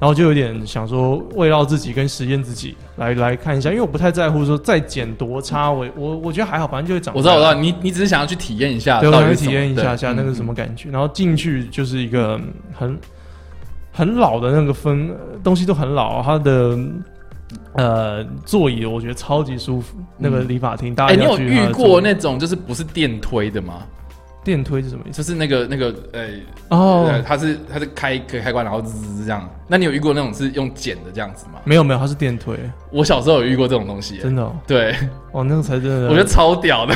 [0.00, 7.14] 然后就有点想说，围绕自己跟实验自己来来看一下，因为我不太在乎说再剪多差，我我我觉得还好，反正就会长。
[7.14, 10.88] 我知道，我知道，你你只是想要去体验一下，对，我想到底体验一下下那个什嗯么感觉。
[10.88, 12.98] 然后进去就是一个嗯很
[14.00, 16.78] 很老的那个风呃东西都很老，它的
[17.74, 19.96] 呃座椅我觉得超级舒服。
[20.16, 23.82] 那个理发厅，大哎、家一你有遇过那种就是不是电推的吗？
[24.42, 25.18] 电推是什么意思？
[25.18, 26.28] 就是那个那个呃，
[26.70, 29.46] 哦呃，它是它是开可以开关，然后滋滋滋这样。
[29.68, 31.60] 那你有遇过那种是用剪的这样子吗？
[31.64, 32.56] 没有没有，它是电推，
[32.90, 34.94] 我小时候有遇过这种东西耶，真的哦，对，
[35.32, 36.94] 哦那个才真的， 我觉得超屌的，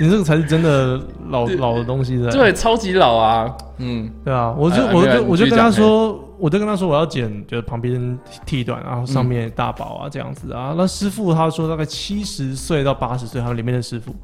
[0.00, 2.30] 你这个才是真的老老的东西的。
[2.32, 10.74] 对，超级老啊，嗯，对啊，我就哎没有你我就我就跟他说，我就跟他说我要剪，就是旁边剃短，然后上面大宝啊这样子啊。
[10.76, 14.14] 那师傅他说大概七十岁到八十岁，他们里面的师傅，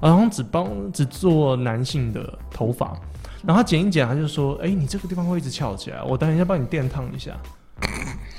[0.00, 2.92] 然后只帮只做男性的头发，
[3.44, 7.32] 然后他剪一剪，他就说，哎，你这个地方会一直翘起来，我等一下帮你电烫一下，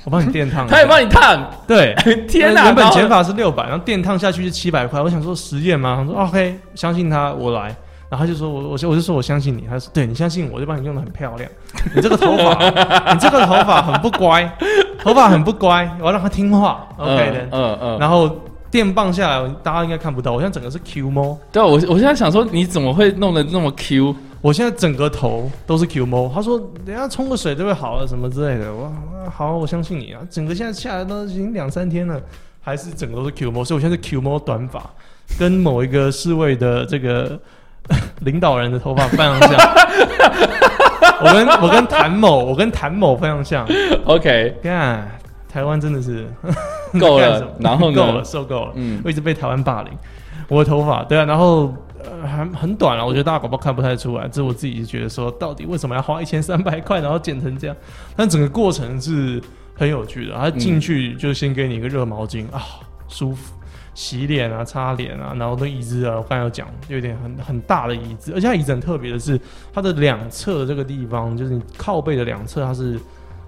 [0.04, 0.68] 我帮你电烫。
[0.68, 1.96] 他也帮你烫，对，
[2.28, 2.66] 天哪！
[2.66, 5.02] 原本剪法是六百，然后电烫下去是七百块。
[5.02, 5.98] 我想说实验吗？
[5.98, 7.76] 他说 OK，相信他，我来。
[8.10, 9.66] 然后他就说我我就我就说我相信你。
[9.70, 11.50] 他说对你相信我，我就帮你用的很漂亮。
[11.96, 12.54] 你这个头发，
[13.14, 14.52] 你这个头发很不乖，
[15.04, 16.88] 头发很不乖，我要让他听话。
[16.98, 17.42] OK 的。
[17.52, 18.30] 嗯嗯嗯，然后
[18.72, 24.16] 电棒下来，大家应该看不到，我现在整个是 Q 猫，对啊我我现在想说，你怎么会弄得那么 Q？
[24.42, 26.32] 我现在整个头都是 Q 猫。
[26.34, 28.74] 他说等下冲个水就会好了什么之类的。
[28.74, 28.92] 我
[29.30, 30.22] 好，我相信你啊。
[30.30, 32.20] 整个现在下来都已经两三天了，
[32.62, 34.82] 还是整个都是 Q 猫，所以我现在是 Q 猫短发，
[35.38, 37.38] 跟某一个侍卫的这个
[38.22, 39.52] 领导人的头发非常像。
[41.22, 43.68] 我跟我跟谭某，我跟谭某非常像。
[44.06, 45.20] OK，看
[45.52, 46.28] 台湾真的是
[47.00, 48.72] 够了然后够了，受够了。
[48.76, 49.92] 嗯，我一直被台湾霸凌。
[50.48, 51.74] 我的头发，对啊，然后
[52.04, 54.28] 呃还很短了，我觉得大家搞不好看不太出来。
[54.28, 57.76] 这是我自己觉得说，到底为什么要花一千三百块，然后剪成这样？
[58.16, 59.42] 但整个过程是
[59.76, 60.34] 很有趣的。
[60.36, 62.64] 他进去就先给你一个热毛巾啊，
[63.08, 63.54] 舒服，
[64.00, 69.38] 洗脸啊、擦脸啊，然后那椅子啊，我刚才有讲，有点很很大的椅子，而且它椅子很特别的是，
[69.74, 72.98] 它的两侧这个地方，就是你靠背的两侧，它是。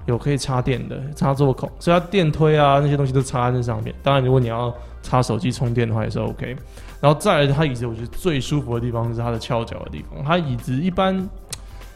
[0.08, 3.94] 有可以插电的插座孔，所以它电推啊那些东西都插在那上面。
[4.02, 6.56] 当然，如果你要插手机充电的话也是 OK。
[7.00, 10.24] 然后再来，它椅子我觉得最舒服的地方是它的翘脚的地方。
[10.24, 11.30] 它椅子一般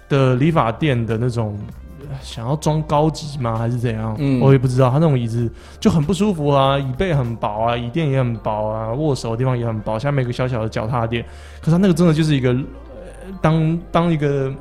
[0.07, 1.57] 的理发店的那种
[2.21, 4.15] 想要装高级吗，还是怎样？
[4.19, 4.89] 嗯我也不知道。
[4.89, 11.23] 他那种椅子就很不舒服啊，椅背很薄啊，椅垫也很薄啊，握手的地方也很薄，下面有个小小的脚踏垫。
[11.59, 14.53] 可是它那个真的就是一个，呃、当当一个。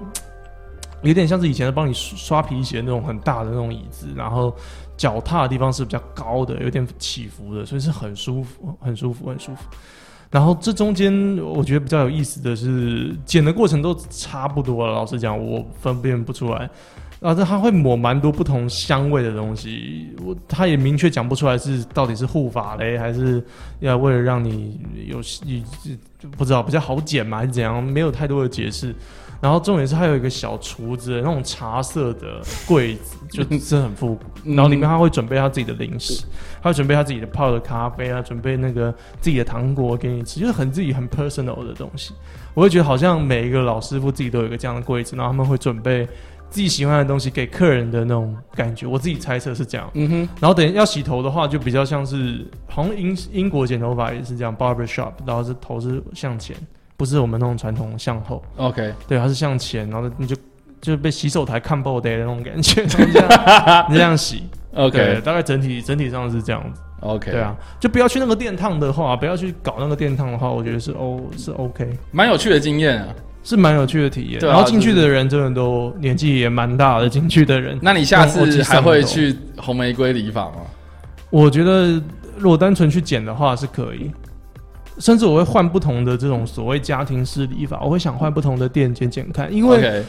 [1.02, 4.50] 有点像是以前的帮你刷皮鞋那种很大的那种椅子，然后
[4.96, 9.64] 脚踏的地方是比较高的，有点起伏的，所以是很舒服，很舒服，很舒服。
[10.30, 11.12] 然后这中间
[11.44, 14.94] 我觉得比较有意思的是，剪的过程都差不多了。
[14.94, 16.70] 老实讲，我分辨不出来。
[17.24, 23.42] 啊，这他会抹蛮多不同香味的东西，我他也明确讲不出来是到底是护法嘞，还是
[23.80, 25.64] 要为了让你有你
[26.36, 27.82] 不知道比较好剪嘛，还是怎样？
[27.82, 28.94] 没有太多的解释。
[29.40, 34.20] 然后重点是它有一个小厨子，那种茶色的柜子，就真的很复古。
[34.44, 36.24] 然后里面他会准备他自己的零食，
[36.62, 42.14] 他会准备他自己的泡的咖啡啊，准备那个自己的糖果给你吃，就是很自己很 personal 的东西。
[42.54, 46.08] 我会觉得好像每一个老师傅自己都有一个这样的柜子，然后他们会准备
[46.50, 48.86] 自己喜欢的东西给客人的那种感觉。
[48.86, 49.90] 我自己猜测是这样。
[49.94, 56.56] 嗯哼，然后等要洗头的话，就比较像是好像英英国剪头发也是这样，barber shop，然后是头是向前。
[56.96, 60.36] 不是我们那种传统向后，OK，对，它是向前，然后你就
[60.80, 73.08] 就被洗手台看爆的那种感觉， 你这样你这样洗，OK，大概整体整体上是这样子，OK，对啊，就不要去那个电烫的话，不要去搞那个电烫的话，我觉得是 O 是 OK，蛮有趣的经验啊，
[73.44, 74.40] 是蛮有趣的体验。
[74.40, 80.56] 对然后进去的人真的都年纪也蛮大的，进去的人，那你下次还会去红玫瑰理发吗？
[81.30, 82.02] 我觉得
[82.36, 84.10] 如果单纯去剪的话是可以。
[85.00, 90.04] 甚至我会换不同的这种所谓家庭式理发，我会想换不同的店剪剪看，因为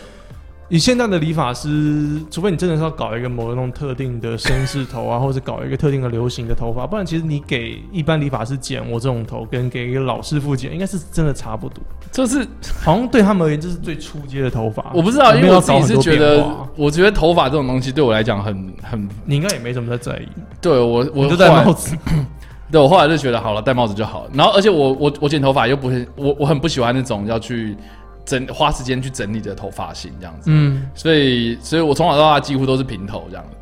[0.67, 11.83] 你现在的理发师，除非你真的是要搞一个某一种特定的绅士头啊，或者搞一个特定的流行的头发，不然其实你给一般理发师剪我这种头，跟给一个老师傅剪，应该是真的差不多。
[12.11, 12.39] 就是
[12.83, 14.91] 好像对他们而言，这是最初阶的头发。
[14.95, 16.43] 我不知道，因为我自己是觉得，
[16.75, 20.27] 我觉得头发这种东西对我来讲很很，你应该也没什么在在意。
[20.59, 21.95] 对我，我就戴帽子。
[22.71, 24.31] 对，我后来就觉得好了，戴帽子就好了。
[24.33, 27.77] 然后，而且我我我剪头发又不是我我很不喜欢那种要去
[28.25, 30.49] 整花时间去整理的头发型这样子。
[30.51, 33.55] 嗯，所以所以我从小到大几乎都是平头这样子。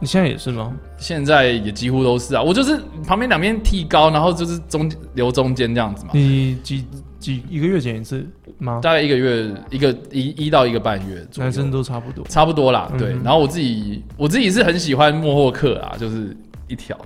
[0.00, 0.74] 你现在也是吗？
[0.98, 2.42] 现在也几乎都是啊。
[2.42, 6.10] 我就是旁边两边剃高，然后就是中留中间这样子嘛。
[6.14, 6.84] 你几
[7.18, 8.26] 几一个月剪一次
[8.58, 8.80] 吗？
[8.82, 11.26] 大概一个月一个一一到一个半月。
[11.36, 12.92] 男生都差不多，差不多啦。
[12.98, 13.16] 对。
[13.22, 16.36] 然后我自己我自己是很喜欢莫霍克啊，就是
[16.68, 16.98] 一条。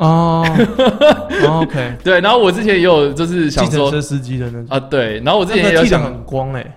[0.02, 0.42] 哦
[1.46, 6.74] ，OK，对，然后我之前也有就是想说车司机的那种啊，对，然后我之前也有想很光哎，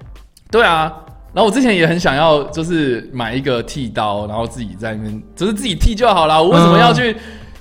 [0.51, 0.91] 对啊，
[1.33, 7.15] 然后我之前也很想要就是买一个剃刀，然后自己在那边就是自己剃就好了，我为什么要去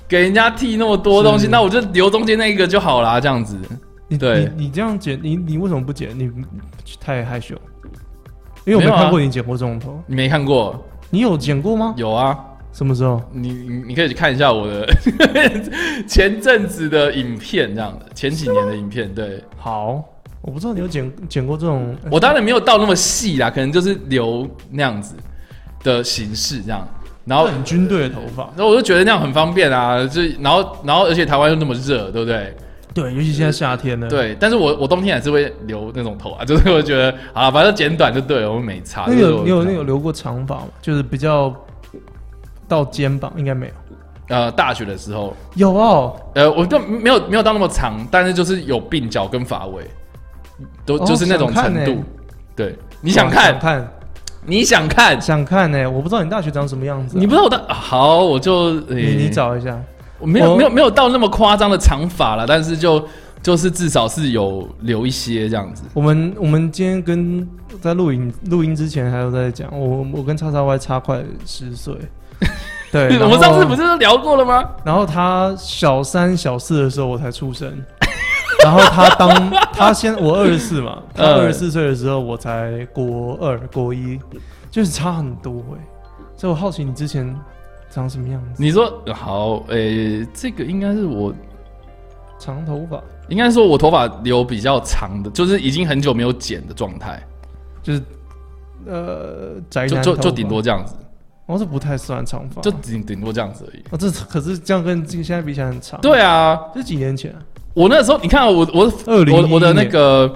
[0.05, 1.47] 给人家剃那么多东西？
[1.47, 3.57] 那我就留中间那一个就好啦，这样子。
[4.19, 6.09] 对，你这样剪，你你为什么不剪？
[6.19, 6.29] 你
[6.99, 7.55] 太害羞，
[8.65, 10.85] 因为我没看过你剪过这种头，你没看过？
[11.09, 11.93] 你有剪过吗？
[11.95, 12.37] 有啊。
[12.73, 13.21] 什么时候？
[13.31, 14.85] 你你你可以去看一下我的
[16.07, 19.13] 前阵子的影片，这样的前几年的影片。
[19.13, 20.03] 对，好，
[20.41, 25.15] 我不知道你有剪剪过这种，我当然没有到那么细啦，可能就是留那样子
[25.83, 26.85] 的形式这样。
[27.25, 32.53] 然后很军队的头发，然后我就觉得那样很方便啊，就然后然后而且台湾又那么热，对不对？
[32.93, 34.09] 对，尤其现在夏天呢。
[34.09, 39.05] 对，但是我我冬天还是会留那种头啊， 就是我觉得啊，反正剪短就对了，我没差。
[39.07, 40.67] 你有你有你有留过长发吗？
[40.81, 41.55] 就是比较。
[42.73, 43.73] 到肩膀应该没有，
[44.35, 49.83] 呃，大学的时候有哦，呃，我就没有没有到那么长，但是就是有鬓角跟发尾，
[50.83, 52.03] 都就是那种程度。
[52.55, 53.59] 对，你想看？
[53.59, 53.87] 看，
[54.45, 55.21] 你想看？
[55.21, 55.87] 想看呢？
[55.87, 59.79] 我不知道你大学长什么样子，你不知道我的好，我就你你找一下，
[60.17, 63.05] 我没有没有没有到那么夸张的长发了，但是就
[63.41, 65.83] 就是至少是有留一些这样子。
[65.93, 67.47] 我们我们今天跟
[67.81, 71.93] 在录影录音之前还有在讲，我我跟叉叉 Y 差快十岁。
[72.93, 74.63] 对， 我们上次不是聊过了吗？
[74.85, 77.67] 然后他小三、小四的时候我才出生，
[78.63, 84.19] 然后他当他先我二十四嘛，他二十四岁的时候我才国二、国一，
[84.69, 85.81] 就是差很多哎。
[86.37, 87.35] 所以我好奇你之前
[87.89, 88.61] 长什么样子？
[88.61, 91.33] 你说好，诶，这个应该是我
[92.37, 97.19] 长头发，应该说我头发留比较长的，就是已经很久没有剪的状态，
[97.81, 98.01] 就是
[98.85, 100.95] 呃，宅就就就顶多这样子。
[101.45, 103.83] 我是不太算长发，就顶顶多这样子而已。
[103.91, 105.99] 哦，这可是这样跟现在比起来很长。
[105.99, 107.35] 对啊，这几年前，
[107.73, 110.33] 我那时候你看我我我我的那个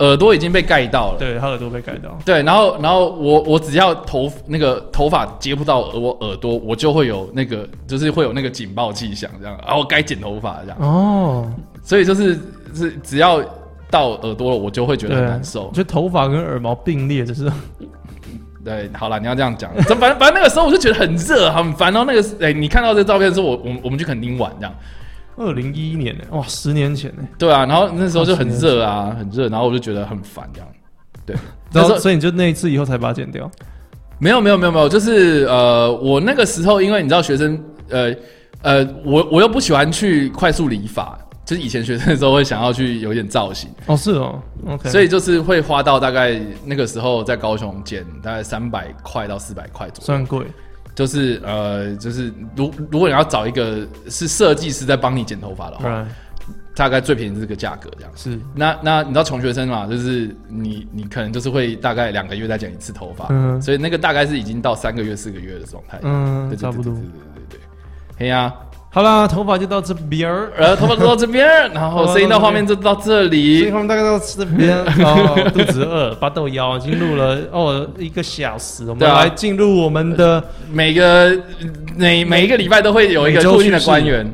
[0.00, 2.18] 耳朵已经被盖到了，对，他耳朵被盖到。
[2.24, 10.76] 对，然后然后我我只要头那个头发接不到我耳朵，我就会有那个就是会有那个警报器响，这样，然后该剪头发这样。
[10.80, 11.50] 哦，
[11.82, 12.38] 所以就是
[12.74, 13.42] 是只要
[13.90, 15.70] 到耳朵了，我就会觉得很难受。
[15.72, 17.50] 就头发跟耳毛并列，就是。
[18.64, 21.92] 对，好了，你要这样讲， 反正反正那个时候我就觉得很热，很烦。
[21.92, 24.74] 然后那个，哎，你看到这照片的时候，我我我们去垦丁玩这样。
[25.36, 27.22] 二零一一年呢，哇，十年前呢。
[27.38, 30.68] 对啊，然后那时候就很热啊，很热，然后我就觉得很烦这样。
[31.24, 31.34] 对，
[31.72, 33.50] 然后所以你就那一次以后才把它剪掉。
[34.18, 38.14] 没有没有没有没有，就是呃，我那个时候因为你知道学生呃
[38.62, 41.18] 呃，我我又不喜欢去快速理发，
[41.52, 50.06] 就是以前学生的时候会想要去有点造型，哦，是哦，OK，所以就是会花到大概那个时候在高雄剪大概三百块到四百块左右。
[50.06, 50.46] 算贵，
[50.94, 56.06] 就是呃，就是如如果你要找一个是设计师在帮你剪头发的话，right，
[56.74, 58.10] 大概最便宜是这个价格这样。
[58.16, 59.86] 是，那那你知道穷学生嘛？
[59.86, 66.00] 就是你你可能就是会大概两个月再剪一次头发，嗯所以那个大概是已经到三个月四个月的状态。
[66.02, 67.02] 嗯对，对差不多对对。
[67.02, 67.60] 对对对对。
[68.18, 68.54] 嘿呀，
[68.94, 73.70] 好啦，头发就到这边儿，然后头发就到这边儿，然后声音到画面就到这所以里。
[73.70, 81.34] 他们大概到这边 哦，肚子饿，八豆腰已经录了哦一个小时，我们来进入我们的每个
[81.96, 84.30] 每每一个礼拜都会有一个周固定的官员。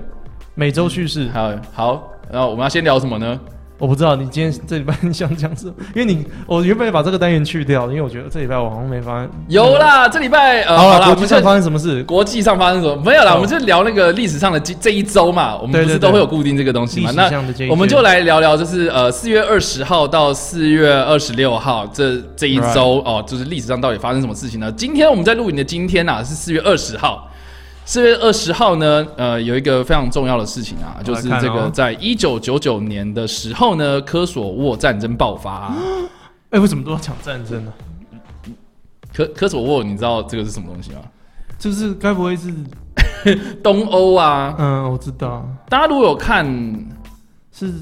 [0.56, 1.28] 每周叙事。
[1.32, 3.38] 好，好，然后我们要先聊什么呢？
[3.79, 9.31] 我不知道你今天这礼拜你想讲什么，因为你我原本把这个单元去掉，因为我觉得这礼拜我好像没发现。
[9.49, 12.03] 有啦，这礼拜呃，好了，啦，国际上我们就发生什么事？
[12.03, 13.01] 国际上发生什么？
[13.05, 17.12] 没有啦，哦我们就聊那个历史上的这这一周嘛，我们不是都会有固定这个东西嘛？
[17.12, 17.31] 那
[17.70, 24.72] 我们就来聊聊，就是呃四月二十号到四月二十六号这这一周哦，就是历史上到底发生什么事情呢？
[24.72, 27.28] 今天我们在录影的今天呐、是四月二十号。
[27.89, 35.74] 四月二十号呢，呃，有一个非常重要的事情啊，就是这个在一九九九年的时候呢，科索沃战争爆发、
[36.53, 37.72] 哎，为什么都要讲战争呢？
[39.14, 40.99] 科科索沃，你知道这个是什么东西吗？
[41.59, 42.53] 就是该不会是
[43.64, 46.45] 东欧啊，嗯，我知道大家如果有看
[47.51, 47.72] 是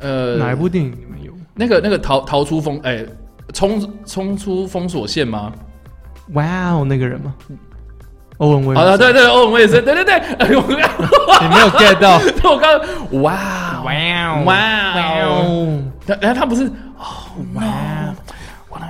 [0.00, 1.32] 呃哪一部电影里面有？
[1.54, 3.04] 那个那个逃逃出封哎、
[3.52, 5.52] 冲冲出封锁线吗？
[6.32, 7.34] 哇哦，那个人吗？
[8.40, 12.18] 欧文威好的，尔森，对对，欧文威尔森，对对对，哎呦，我刚你没有 get 到？
[12.50, 12.80] 我刚
[13.22, 14.56] 哇哇哦哇
[14.96, 15.82] 哦，哦！
[16.06, 17.04] 他哎他不是哦
[17.54, 17.62] 哇，
[18.70, 18.80] 哇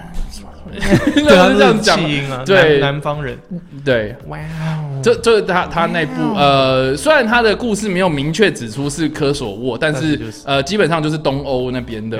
[0.70, 1.98] 对啊，是这样讲
[2.30, 3.36] 啊，对南南方人。
[3.84, 5.00] 对，哇哦！
[5.02, 12.18] 就就是他他那部呃，虽然他的故事没有明确指出是科索沃，但是但是就是呃，基本上就是东欧那边的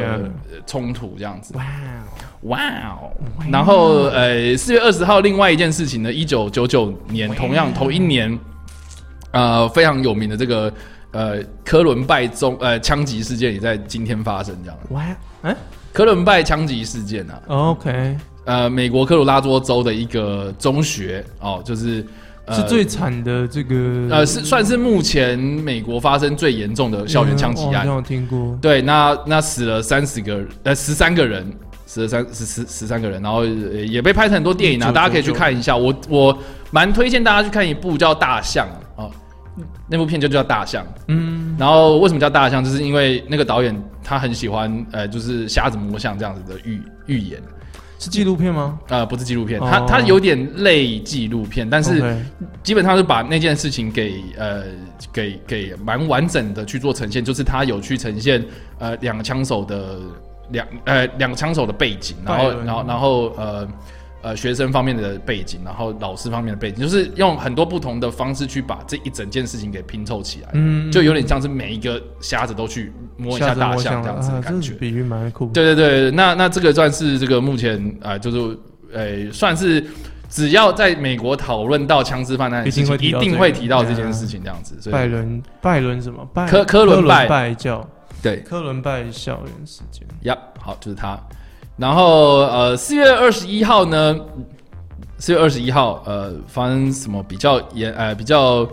[0.67, 1.55] 冲突这样子。
[1.57, 2.10] 哇哦！
[2.43, 3.13] 哇哦！
[3.51, 8.39] 然后呃，四月二十号，另外一件事情呢，一九九九年，同样同一年，
[9.33, 10.73] 呃，非常有名的这个
[11.13, 14.79] 呃科伦拜中呃枪击事件也在今天发生，这样。
[14.91, 15.05] 哇！
[15.43, 15.57] 哎
[15.93, 22.07] 科伦拜枪击事件啊，，OK，呃，美国科罗拉多州的一个中学哦，就是、
[22.45, 23.75] 呃、是最惨的这个
[24.09, 28.57] 呃是算是目前美国发生最严重的校园枪击案嗯听过。
[28.63, 31.45] 对，那那死了三十个呃十三个人，
[31.91, 33.49] 死了三十十十三个人，然后呃
[33.85, 35.77] 也被拍成很多电影啊，大家可以去看一下。
[35.77, 36.39] 我我
[36.71, 38.65] 蛮推荐大家去看一部叫《大象》
[39.03, 39.11] 哦，
[39.89, 40.85] 那部片就叫《大象》。
[41.09, 42.65] 嗯，然后为什么叫大象？
[42.65, 47.43] 就是因为那个导演他很喜欢呃，就是瞎子摸象这样子的预预言。
[47.99, 48.79] 是纪录片吗？
[48.87, 52.17] 呃，不是纪录片，哦它它有点类纪录片，但是
[52.63, 54.63] 基本上是把那件事情给呃
[55.13, 58.43] 给给蛮完整的去做呈现，就是他有去呈现
[58.79, 59.99] 呃两个枪手的
[60.53, 63.69] 两呃两个枪手的背景，然后然后然后呃
[64.23, 74.79] 呃学生方面的背景，然后老师方面的背景，就是用很多不同的方式去把这一整件事情给拼凑起来，嗯就有点像是每一个瞎子都去摸一下大象这样子的啊感觉这。
[74.79, 75.47] 比喻蛮酷。
[75.49, 78.59] 对对对，那那这个算是这个目前啊、呃就是
[78.93, 79.85] 呃，算是
[80.29, 84.77] 只要在美国讨论到枪支犯案一一定会提到定会提到这件事情，这样子。
[84.81, 86.29] 所以拜伦拜伦什么？
[86.35, 87.89] 拜科科伦拜拜教
[88.23, 90.07] 对科伦拜校园事件。
[90.23, 91.19] 呀，好，就是他。
[91.77, 94.15] 然后呃，四月二十一号呢，
[95.19, 98.69] 四月二十一号呃，发生什么比较严呃比较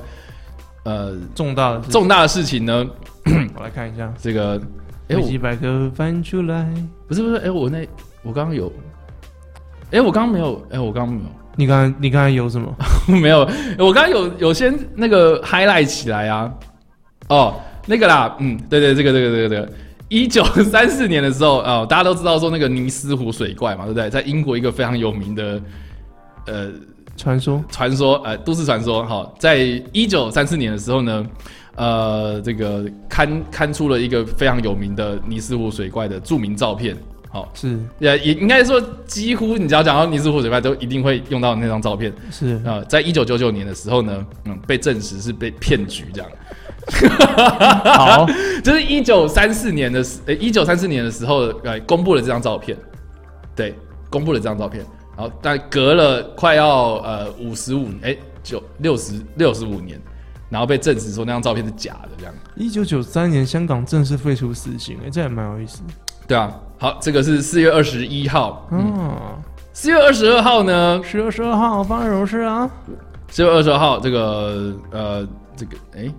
[0.84, 2.86] 呃重大的事重大的事情呢？
[3.56, 4.62] 我来看一下，这个
[5.10, 6.68] 维基百科翻出来。
[7.08, 7.88] 不是不是哎我那
[8.24, 8.72] 我刚刚有
[9.92, 11.30] 哎我刚刚没有哎我刚刚没有。
[11.56, 12.72] 你刚才你刚才有什么？
[13.08, 13.40] 没有，
[13.80, 16.54] 我刚刚有有先那个 highlight 起来啊。
[17.30, 19.72] 哦，那个啦，嗯，对对，这个这个这个这个，
[20.10, 24.10] 一九三四年的时候，哦，大家都知道说那个尼斯湖水怪嘛，对不对？
[24.10, 25.62] 在英国一个非常有名的
[26.46, 26.70] 呃
[27.16, 29.58] 传说传说，呃，都市传说，哈、在
[29.94, 31.26] 一九三四年的时候呢，
[31.76, 36.96] 呃，这个刊刊出了一个非常有名的尼斯湖水怪的著名照片，
[37.30, 42.14] 好、是也也应该说，几乎你只要讲到尼斯湖水怪，都一定会用到那张照片。
[42.30, 46.30] 是呃，在一九九九年的时候呢，嗯，被证实是被骗局这样。
[47.84, 48.26] 好，
[48.64, 52.78] 就是一九三四年的时，呃，一九三四年的时候，呃，公布了这张照片，
[53.56, 53.76] 对，
[54.10, 54.86] 公布了这张照片，
[55.18, 60.00] 然后但隔了快要呃五十五，哎，九六十六十五年，
[60.50, 62.34] 然后被证实说那张照片是假的，这样。
[62.56, 65.82] 一九九三年香港正式废除死刑，哎，这也蛮有意思。
[66.26, 69.40] 对啊，好，这个是四月二十一号，嗯，哦，
[69.74, 72.70] 四月二十二号呢，十月十二号发生什么事啊？
[73.30, 76.10] 四月二十二号这个呃这个哎。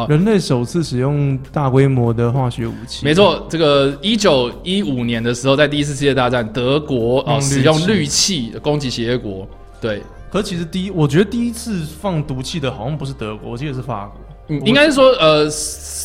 [0.00, 9.46] 好人类首次使用大规模的化学武器，没错，这个一九一五年的时候，在第一次世界大战，德国啊、用使用氯氯气攻击协约国，
[9.80, 14.20] 对，可其实第一，我觉得第一次放毒气的好像不是德国，我记得是法国。
[14.48, 15.44] 嗯，应该是说呃，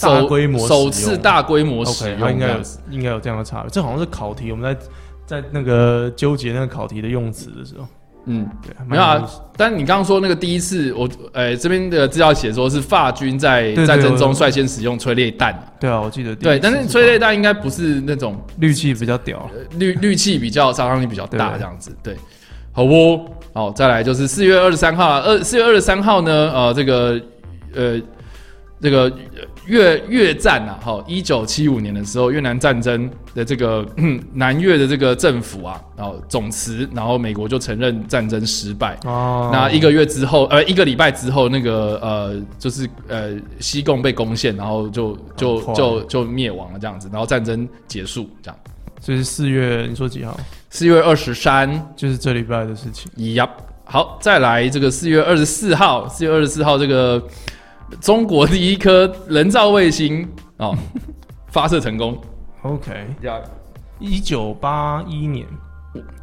[0.02, 2.62] 大首规模首次大规模使它应该有。
[2.92, 3.70] 应该有这样的差别。
[3.72, 4.64] 这好像是考题，我们
[5.26, 7.88] 在在那个纠结那个考题的用词的时候，
[8.26, 9.24] 嗯，对，没有啊。
[9.58, 22.16] 但你刚刚说那个第一次，我呃这边的资料写说是法军在战争中率先使用催泪弹，对啊，我记得对，但是催泪弹应该不是那种氯气比较屌，呃氯氯气比较杀伤力比较大这样子，对，
[22.72, 27.22] 好哦，好，再来就是四月二十三号啊，二四月二十三号呢，呃，这个
[27.74, 28.02] 呃
[28.82, 38.98] 这个呃越越战啊，哈，一九七五年的时候，越南战争的这个嗯 南越的这个政府啊，然后总辞，然后美国就承认战争失败。
[39.06, 48.60] 哦，那一个月之后，呃，一个礼拜之后，那个呃，就是呃，西贡被攻陷，然后就就就就灭亡了这样子，然后战争结束这样。
[49.02, 50.40] 所以是四月，你说几号？
[50.70, 53.34] 四月二十三，就是这礼拜的事情。
[53.36, 53.48] 呀，
[53.84, 57.22] 好，再来这个四月二十四号，四月二十四号这个
[58.02, 60.28] 中国第一颗人造卫星
[60.58, 60.76] 哦
[61.48, 62.20] 发射成功。
[62.64, 63.40] OK，呀，
[64.00, 65.46] 一九八一年，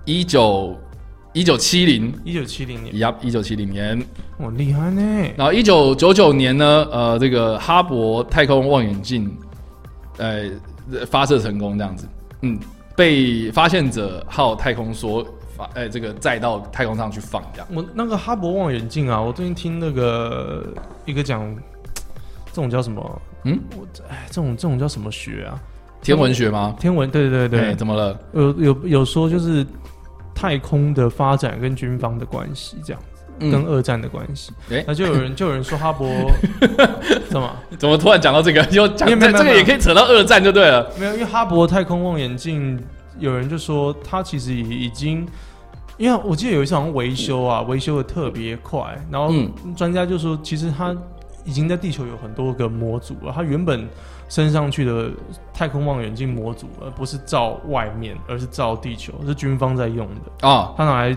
[0.05, 0.77] 一九
[1.33, 4.05] 一九七零，一九七零年，呀，一九七零年，
[4.39, 5.03] 我，厉害呢！
[5.37, 9.35] 然后一九九九年呢，呃，这个哈勃太空望远镜，
[10.19, 10.51] 呃，
[11.07, 12.09] 发射成功这样子，
[12.43, 12.59] 嗯，
[12.97, 15.25] 被发现者号太空梭
[15.57, 17.69] 发，呃，这个再到太空上去放这样。
[17.73, 20.67] 我那个哈勃望远镜啊，我最近听那个
[21.05, 21.55] 一个讲，
[22.47, 23.23] 这种叫什么？
[23.45, 25.61] 嗯，我哎，这种这种叫什么学啊？
[26.01, 26.75] 天文学吗？
[26.81, 28.19] 天文，对对对怎么了？
[28.33, 29.65] 有有有说就是
[30.35, 34.53] 太空的发展跟军方的关系，这样子，跟嗯，二战的关系。
[34.71, 36.09] 哎那就有人就有人说哈勃
[37.31, 38.63] 怎么怎么突然讲到这个？
[38.73, 40.91] 又讲这个也可以扯到二战就对了。
[40.99, 41.13] 没有？
[41.15, 42.77] 因为哈勃太空望远镜，
[43.23, 45.27] 有人就说他其实已已经。
[45.99, 50.97] 因为我记得有一次好像维修啊，维修的特别快，然后嗯专家就说，其实他
[51.45, 53.31] 已经在地球有很多个模组了。
[53.31, 53.87] 他原本
[54.27, 55.11] 升上去的
[55.53, 60.49] 太空望远镜模组，而不是照外面，而是照地球，是军方在用的。
[60.49, 61.17] 啊，他拿来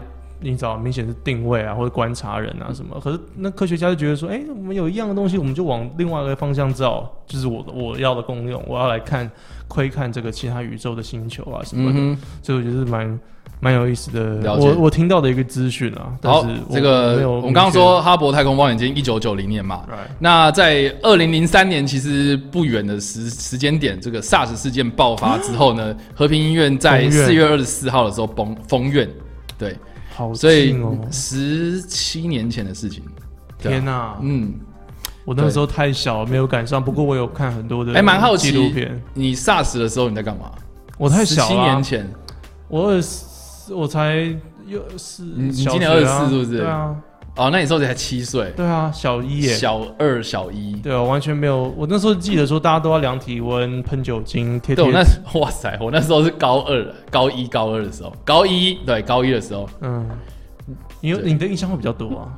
[0.52, 3.00] 你找明显是定位啊，或者观察人啊什么。
[3.04, 9.30] 可是那科学家就觉得说，哎、我们有一样的东西，我们就往另外一个方向照，就是我的我要的功用，我要来看
[9.68, 12.00] 窥看这个其他宇宙的星球啊什么的。
[12.00, 13.20] 嗯，所以我觉得是蛮
[13.60, 14.36] 蛮有意思的。
[14.41, 19.84] 了解我我听到的一个资讯啊，但好是，这个我们刚刚说哈勃太空望远镜一九九零年嘛
[20.20, 29.10] 那在二零零三年，其实不远的时时间点，这个 SARS 事件爆发之后呢， 和平医院在四月二十四号的时候封封院，
[29.58, 29.76] 对，
[30.16, 30.76] 好所以
[31.11, 33.03] 十七年前的事情。
[33.57, 34.53] 天哪、嗯，
[35.26, 36.84] 我那时候太小了，没有赶上。
[36.84, 39.01] 不过我有看很多的，还蛮好奇纪录片。
[39.13, 40.51] 你 SARS 的时候你在干嘛？
[40.97, 42.09] 我太小七了啊，年前，
[42.68, 44.34] 我二十，我才
[44.66, 46.95] 幼四，你你今年二十四是不是对啊，
[47.36, 49.54] 哦，那你那时候才七岁，对啊，小一耶。
[49.54, 50.74] 小二、小一。
[50.76, 51.74] 对啊，完全没有。
[51.76, 55.06] 我那时候记得说，大家都要量体温、喷酒精、贴对，我贴那
[55.40, 60.10] 哇塞，我那时候是高二、高一、高二的时候，高一对高一的时候，嗯，
[61.02, 62.32] 你有你的印象会比较多啊。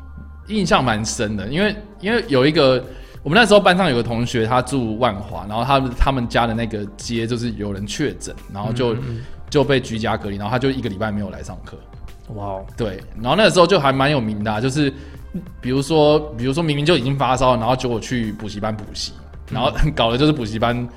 [0.48, 2.84] 印象蛮深的，因为因为有一个
[3.22, 11.78] 我们那时候班上有个同学，他住万华，然后他们他们家的那个街就是有人确诊，然后就、嗯就被居家隔离，然后他就一个礼拜没有来上课。
[12.36, 14.91] 哇哦，对，然后那个时候就还蛮有名的、啊，就是
[15.61, 19.13] 比如说比如说明明就已经发烧了，然后结果去补习班补习，
[19.51, 20.88] 然后 搞的就是补习班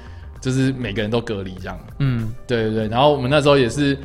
[0.41, 1.79] 就是每个人都隔离这样。
[1.99, 3.97] 嗯，对对对，然后我们那时候也是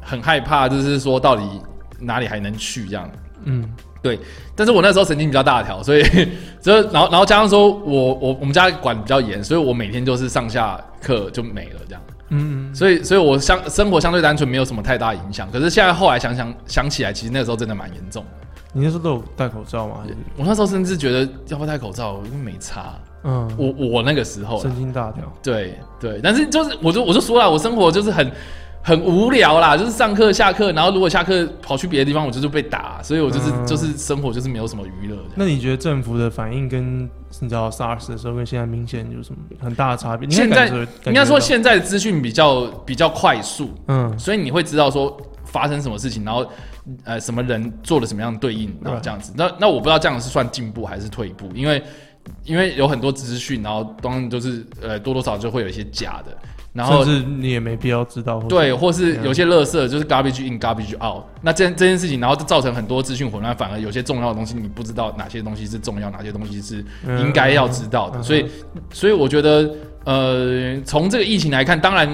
[0.00, 1.42] 很害怕，就是说到底
[1.98, 3.10] 哪里还能去这样。
[3.44, 3.68] 嗯，
[4.00, 4.18] 对
[4.54, 6.02] 但是我那时候神经比较大条，所以
[6.62, 12.02] 就然后然后加上说我我我们家管比较严，所以我每天就是上下课就没了这样，
[12.32, 15.48] 嗯嗯，所以所以我相生活相对单纯，没有什么太大影响。
[15.52, 18.30] 可是现在后来想想想起来，其实那个时候真的蛮严重的。
[18.74, 19.96] 你那时候都有戴口罩吗？
[20.36, 22.94] 我那时候甚至觉得要不要戴口罩，因为没差。
[23.24, 25.22] 嗯，我我那个时候神经大条。
[25.42, 28.32] 对对，但是就是我就我就说了，我生活就是很
[28.84, 35.22] 很无聊啦，就是上课下课，然后如果下课跑去别的地方，我就是被打，所以我就是、嗯就是生活就是没有什么娱乐的。
[35.36, 37.08] 那你觉得政府的反应跟
[37.40, 40.26] 你知道 SARS 的时候跟现在明显有什么很大的差别？
[40.26, 40.66] 你现在
[41.06, 46.44] 应该说，现在的资讯比较比较快速，嗯所以你会知道说发生什么事情，然后
[47.04, 49.32] 呃什么人做了什么样的对应，然后这样子。
[49.36, 51.80] 那那我不知道这样是算进步还是退步，因为
[52.44, 56.36] 因为有很多资讯，然后当然就是呃多多少少就会有一些假的。
[56.72, 58.40] 然后甚至你也没必要知道。
[58.42, 68.46] 对，或是嗯有些垃圾就是 garbage in garbage out，那这这件事情，然后就造成很多资讯混乱，反而有些重要的东西你不知道哪些东西是重要，哪些东西是嗯应该要知道的，嗯所以
[68.90, 69.70] 所以我觉得
[70.04, 72.08] 呃，从这个疫情来看，当然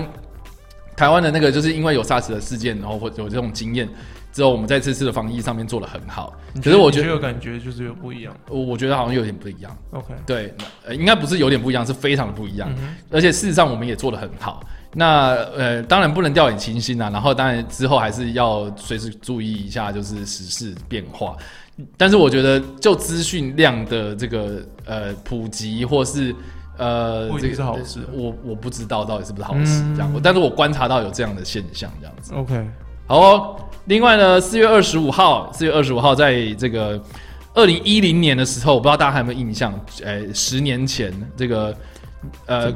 [0.96, 3.88] 台湾的那个就是因为有 SARS 的事件，然后或有这种经验
[4.38, 8.32] 之后，我们在这次的防疫上面做的很好，你可是我觉得有感觉就是有不一样。
[8.48, 10.54] 我我觉得好像有点不一样，OK，对，
[10.86, 12.72] 呃，应该不是有点不一样，是非常的不一样。
[12.78, 14.62] 嗯而且事实上我们也做的很好。
[14.94, 21.36] 那呃，当然不能掉以轻心啊，然后当然之后还是要随时注意一下，就是时事变化。
[21.96, 26.34] 但是我觉得，就资讯量的这个呃普及，或是
[26.78, 32.32] 呃这个定是好事我我不知道到底是不是好事嗯这样，但是我观察到有这样的现象，这样子。
[32.34, 32.66] OK，
[33.08, 33.56] 好哦，
[33.86, 37.00] 另外呢，四月二十五号，四月二十五号，在这个
[37.54, 39.72] 二零一零年的时候，我不知道大家还有没有印象？
[40.04, 41.74] 呃，十年前这个
[42.44, 42.70] 呃？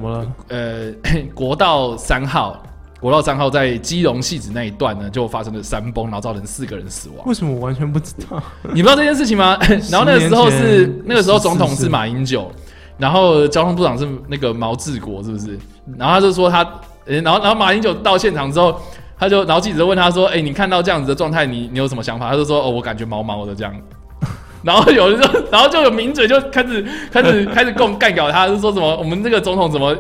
[0.49, 0.91] 呃
[1.35, 2.63] 国道三号，
[2.99, 7.27] 国道三号在基隆戏子那一段呢，就发生了山崩，然后造成四个人死亡。
[7.27, 8.43] 为什么我完全不知道？
[8.73, 9.59] 你不知道这件事情吗？
[9.93, 12.51] 然后那个时候是那个时候总统是马英九，
[12.97, 15.59] 然后交通部长是那个毛治国，是不是？
[15.99, 16.63] 然后他就说他，
[17.05, 18.81] 诶然后然后马英九到现场之后，
[19.23, 23.73] 他就然后记者问他说：“哎、你看到这样子的状态，你你有什么想法？”他就说：“哦，我感觉毛毛的这样。
[24.65, 29.97] ”然后有人就， 然后就有名嘴就开始开始 开始共干搞他，就说什么我们这个总统怎么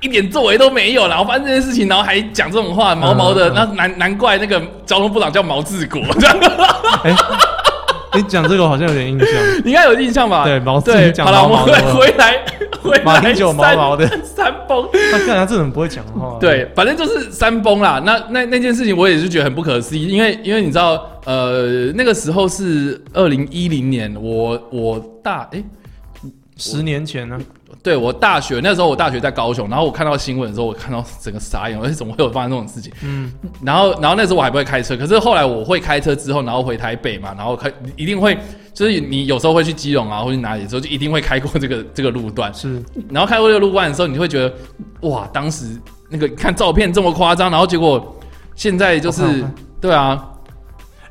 [0.00, 6.38] 一点作为都没有，然后发生这件事情，然后还讲这种话，毛毛的，那难难怪那个交通部长叫毛治国，这样
[8.16, 9.28] 你讲这个我好像有点印象。
[9.64, 10.44] 你应该有印象吧？
[10.44, 12.44] 对毛对，讲好了，我们回回来
[12.82, 16.38] 回来马英九毛山毛的，山崩，他看他真的很不会讲话。
[16.40, 18.02] 对，反正就是山崩啦。
[18.04, 25.62] 那那那件事情我也是觉得很不可思议，因为因为你知道，呃，那个时候是二零一零年，我我大哎，
[26.56, 27.38] 十年前呢，
[27.86, 32.92] 对我大学那时候我大学在高雄，然后我看到新闻的时候，我看到整个傻眼，而且怎么会有发生这种事情？
[33.04, 33.32] 嗯，
[33.62, 38.36] 然后，然后那时候我还不会开车，可是后来我会开车之后，然后回台北嘛，然后开一定会，
[38.74, 42.52] 就是你有时候会去基隆啊，或去哪里的时候，就一定会开过这个这个路段。
[42.52, 44.52] 是然后开过这个路段的时候，你会觉得
[45.02, 45.64] 哇，当时
[46.10, 48.20] 那个看照片这么夸张，然后结果
[48.56, 49.22] 现在就是
[49.80, 50.28] 对啊，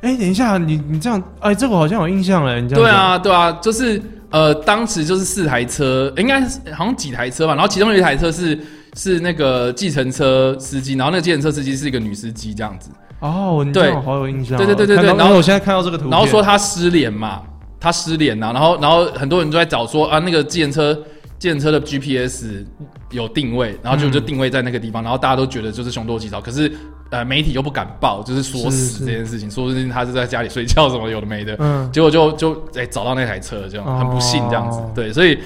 [0.02, 3.98] 哎、等一下，你你这样，哎，这个好像有印象了，你这样对啊，对啊，就是
[4.36, 8.58] 呃，当时就是四台车，应该是好像几台车吧，然后其中有一台车是
[8.94, 12.90] 是那个计程车司机，然后那个计程车司机是一个女司机这样子，
[13.20, 13.88] 哦，你对。
[13.88, 17.40] 样好有印象哦，对对对对对然后我现在看到这个图，然后说他失联嘛，
[17.80, 21.02] 他失联呐、然后然后很多人都在找说啊，那个计程车
[21.38, 22.64] 计程车的 GPS
[23.10, 26.70] 有定位，然后就嗯就定位在那个地方，然后大家都觉得就是凶多吉少，可是
[27.10, 35.38] 呃媒体又不敢报，就是说死这件事情，说不定他是在家里睡觉什么有的没的，嗯，结果就就哎、找到那台车，这样哦很不幸这样子，对，所以。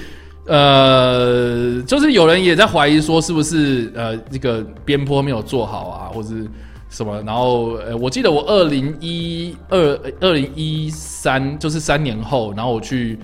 [0.47, 6.47] 呃，就是有人也在怀疑说，是不是呃这个边坡没有做好啊，或是
[6.89, 7.21] 什么？
[7.21, 13.19] 然后呃，我记得我二零一二二零一三就是三年后，然后我去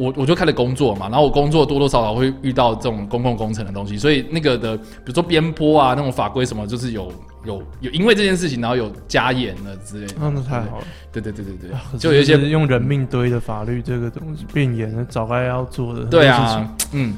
[0.00, 7.12] 我我就开始工作嘛，然后我工作多多少少会遇到这种公共工程的东西，所以那个的比如说边坡啊那种法规什么，就是有
[7.44, 10.14] 有有因为这件事情，然后有加严了之类的。
[10.18, 16.00] 那那太好了，对对对对对，就有一些用人命堆的法律这个东西变严了，早该要做的。
[16.02, 17.14] 事情啊，嗯，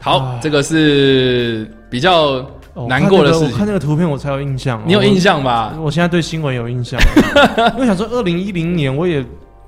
[0.00, 2.44] 好啊，这个是比较
[2.74, 5.42] 哦难过的事情我看那个我看那个图片我才有印象，你有印象？
[5.42, 5.74] 吧？
[5.80, 7.00] 我现在对新闻有印象，
[7.78, 9.24] 我想说二零一零年我也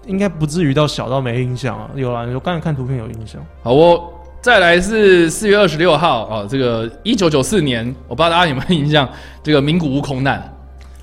[0.08, 1.88] 应该不至于到小到没印象啊。
[1.94, 3.40] 有啦，我刚才看图片有印象。
[3.62, 9.08] 好我，再来是四月二十六号哦，这个一九九四年，我不知道大家有没有印象，
[9.42, 10.52] 这个名古屋空难，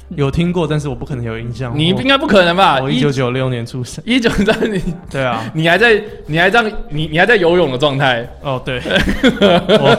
[0.10, 1.72] 有听过，但是我不可能有印象。
[1.77, 2.82] 你应该不可能吧？
[2.82, 4.03] 我一九九六年出生。
[4.06, 8.82] 一九三你 对啊，你还在你还在你你还在游泳的状态，哦对，
[9.32, 9.98] 我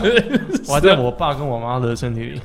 [0.69, 2.41] 我还在我爸跟我妈的身体里。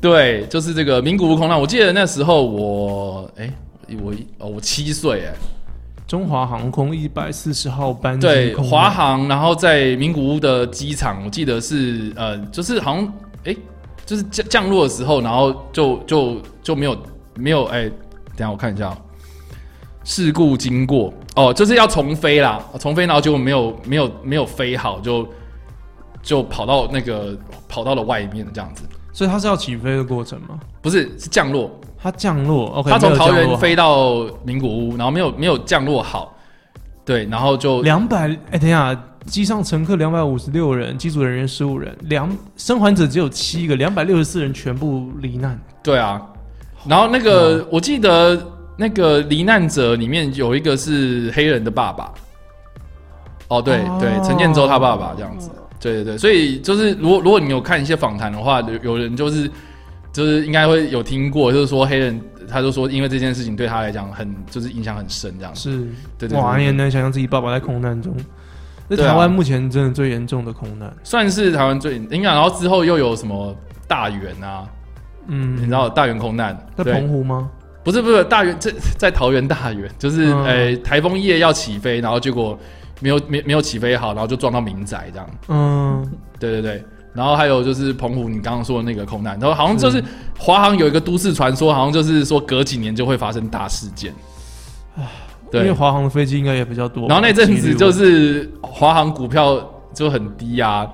[0.00, 1.60] 对，就是这个名古屋空难。
[1.60, 3.52] 我记得那时候我哎、
[4.02, 5.34] 我哦我七岁哎，
[6.10, 13.14] 中华航空一百四十号班机对，华航，然后在名古屋的机场，我记得是呃，就是好像
[13.44, 13.56] 哎、
[14.04, 16.98] 就是降降落的时候，然后就就就没有
[17.36, 17.88] 没有哎、
[18.36, 18.96] 等下我看一下哦、
[20.02, 21.14] 事故经过。
[21.36, 25.24] 哦，就是要重飞啦，重飞，然后结果没有没有没有飞好，就
[26.24, 27.38] 就跑到那个
[27.68, 28.82] 跑到了外面这样子，
[29.12, 30.58] 所以它是要起飞的过程吗？
[30.82, 31.70] 不是是降落，
[32.02, 36.34] 它降落，OK，他从桃园飞到名古屋，然后没有没有降落好，
[37.04, 45.60] 对，然后就两百，哎，等一下，机上乘客两百五十六人，机组人员十五人，两生还者只有七个，两百六十四人全部罹难。
[45.82, 46.20] 对啊，
[46.88, 48.40] 然后那个我记得
[48.78, 52.10] 那个罹难者里面有一个是黑人的爸爸。
[53.48, 55.50] 哦，对哦对，陈建州他爸爸这样子。
[55.78, 59.50] 对对对，所以就是如果如果你有看一些访谈的话，有有人就是
[60.12, 65.70] 就是应该会有听过，就是说黑人他就说因为这件事情对他来讲很就是影响很深这样子。
[65.70, 65.78] 是，
[66.18, 68.14] 对对对哇，也能想象自己爸爸在空难中。
[68.88, 73.54] 在对啊台湾目前真的最严重的空难，算是台湾最应该，然后之后又有什么
[73.86, 74.66] 大圆啊，
[75.28, 76.58] 嗯，你知道大圆空难？
[76.76, 77.48] 在澎湖吗？
[77.84, 82.58] 不是不是大圆，这在桃园大圆，就是嗯呃台风夜要起飞，然后结果
[82.98, 85.30] 没有没没有起飞好，然后就撞到民宅这样。
[85.48, 90.02] 嗯，对对对，然后还有就是澎湖你刚刚说的那个空难，然后好像就是
[90.38, 94.14] 华航有一个都市传说，好像就是说隔几年就会发生大事件。
[95.50, 97.08] 对，因为华航的飞机应该也比较多。
[97.08, 99.60] 然后那阵子就是华航股票
[99.92, 100.86] 就很低啊，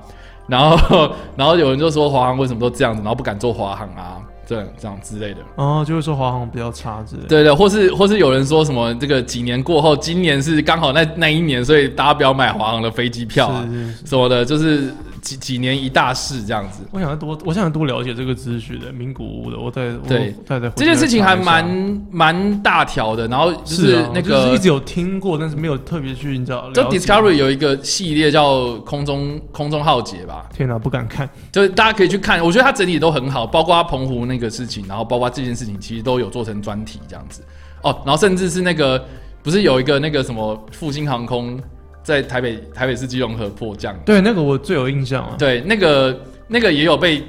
[0.47, 4.17] 然后 然后有人就说华航为什么都这样子，然后不敢做华航啊，
[4.47, 5.41] 这样这样之类的。
[5.57, 7.29] 哦，就是说华航比较差之类的。
[7.29, 13.69] 对对，或是或是有人说什么这个几年过后，今年是刚好那那一年，所以大家不要买华航的飞机票啊。
[14.07, 14.91] 什么的，就是
[15.27, 16.85] 几几年一大事这样子。
[16.93, 26.71] 我想要多，我想多了解这个资讯的名古屋的，我再对我再再这件事情还蛮蛮大条的，然后就是那个就是一直有听过，但是没有特别去你知道。
[26.73, 31.29] 就 Discovery 有一个系列叫空中空中浩劫吧，天哪，不敢看。
[31.51, 37.43] 就是大家可以去看，我觉得它整体都很好，包括澎湖那个事情，然后包括这件事情，其实都有做成专题这样子。
[37.83, 39.05] 哦，然后甚至是那个
[39.43, 41.61] 不是有一个那个什么复兴航空
[42.07, 45.35] 在台北台北市基隆河迫降，对，那个我最有印象啊。
[45.37, 46.17] 对，那个
[46.47, 47.21] 那个也有被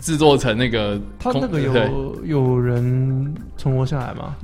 [0.00, 4.36] 制作成那个，他那个有有人存活下来吗？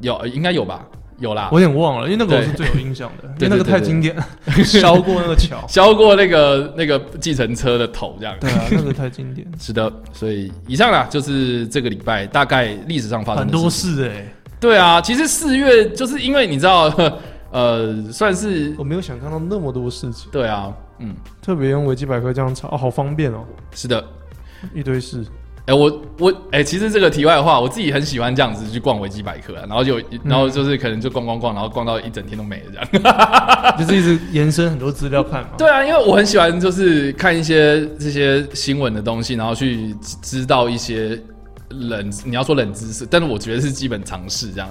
[0.00, 0.84] 有应该有吧，
[1.20, 4.26] 有啦，我有点忘了，因为那个我是最有印象的，因对为那个太经典了，
[4.64, 5.64] 烧过那个桥。
[5.70, 8.34] 削过那个那个计程车的头这样。
[8.40, 13.70] 对啊，那个太经典， 是的，所以以上啦，就是这个礼拜大概历史上发生很多。
[13.70, 14.26] 事哎，
[14.58, 16.90] 对啊，其实四月就是因为你知道，
[17.56, 23.42] 呃，算是我没有想看到那么多事情，对啊，嗯，特别用维基百科这样查，哦，好方便哦，
[23.72, 24.04] 是的。
[24.74, 25.24] 一堆事。
[25.64, 33.76] 哎、我我哎、其实这个题外话，我自己很喜欢这样子去逛维基百科、啊，然后就然后就是可能就逛逛逛，然后逛到一整天都没了这样。
[33.80, 35.48] 就是一直延伸很多资料看嘛。
[35.56, 41.18] 对啊，因为我很喜欢就是看一些这些新闻的东西，然后去知道一些
[41.70, 44.68] 冷，你要说冷知识，但是我觉得是基本常识这样。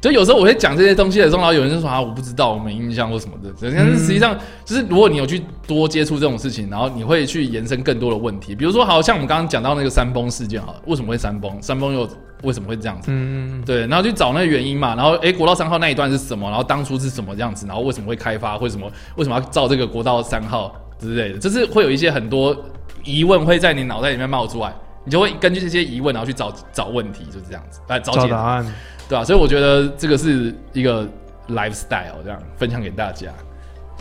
[0.00, 3.52] 就有时候我会讲这些东西的时候，然后有人就说啊我不知道，我没印象或什么的。
[3.60, 8.54] 但是实际上，就是如果你有去多接触这种事情，然后你会去延伸更多的问题。
[8.54, 11.60] 比如说，好像我们刚刚讲到那个山崩事件，好了，为什么会山崩？
[11.60, 12.08] 山崩又
[12.44, 13.08] 为什么会这样子？
[13.10, 16.48] 嗯，对，然后去找那个原因嘛，然后哎，国道三号那一段是什么？
[16.48, 17.66] 然后当初是什么这样子？
[17.66, 18.56] 然后为什么会开发？
[18.58, 21.38] 为什么为什么要造这个国道三号之类的？
[21.40, 22.56] 就是会有一些很多
[23.02, 24.72] 疑问会在你脑袋里面冒出来，
[25.04, 28.64] 你就会根据这些疑问，然后去找找问题，就是这样子，来找找答案。
[29.08, 31.06] 对吧、所以我觉得这个是一个
[31.48, 33.28] lifestyle，这样分享给大家。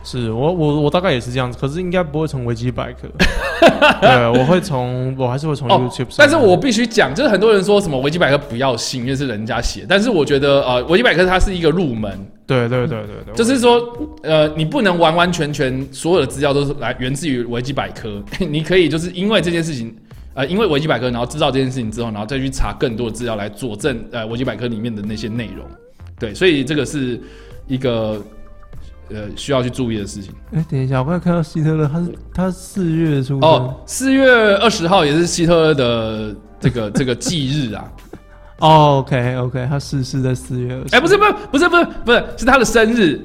[0.04, 3.10] 是我我我大概也是这样子，可是应该不会从维基百科，
[4.00, 6.16] 对，我会从我还是会从哦 YouTube 上。
[6.18, 12.10] 但是我必须讲，就是很多人说什么维基百科不要信，因为是人家写，但是我觉得呃，维基百科它是一个入门，
[12.46, 13.82] 对对对对对，就是说，
[14.24, 19.94] 呃，你不能完完全全所有的资料都是来源自于维基百科， 你可以就是因为这件事情，
[20.38, 25.66] 呃，因为维基百科，然后知道这件事情之后，然后再去查更多的资料来佐证呃维基百科里面的那些内容。
[26.20, 27.20] 对，所以这个是
[27.66, 28.22] 一个
[29.10, 30.32] 呃需要去注意的事情。
[30.54, 37.92] 哎、等一下，我刚才看到希特勒，他是他四月初，哦，四月二十号也是希特勒的这个 这个忌日啊。
[38.60, 40.96] 哦，OK OK，他逝世在四月二十。
[40.96, 43.20] 哎、不是不是不是不是不是，是他的生日，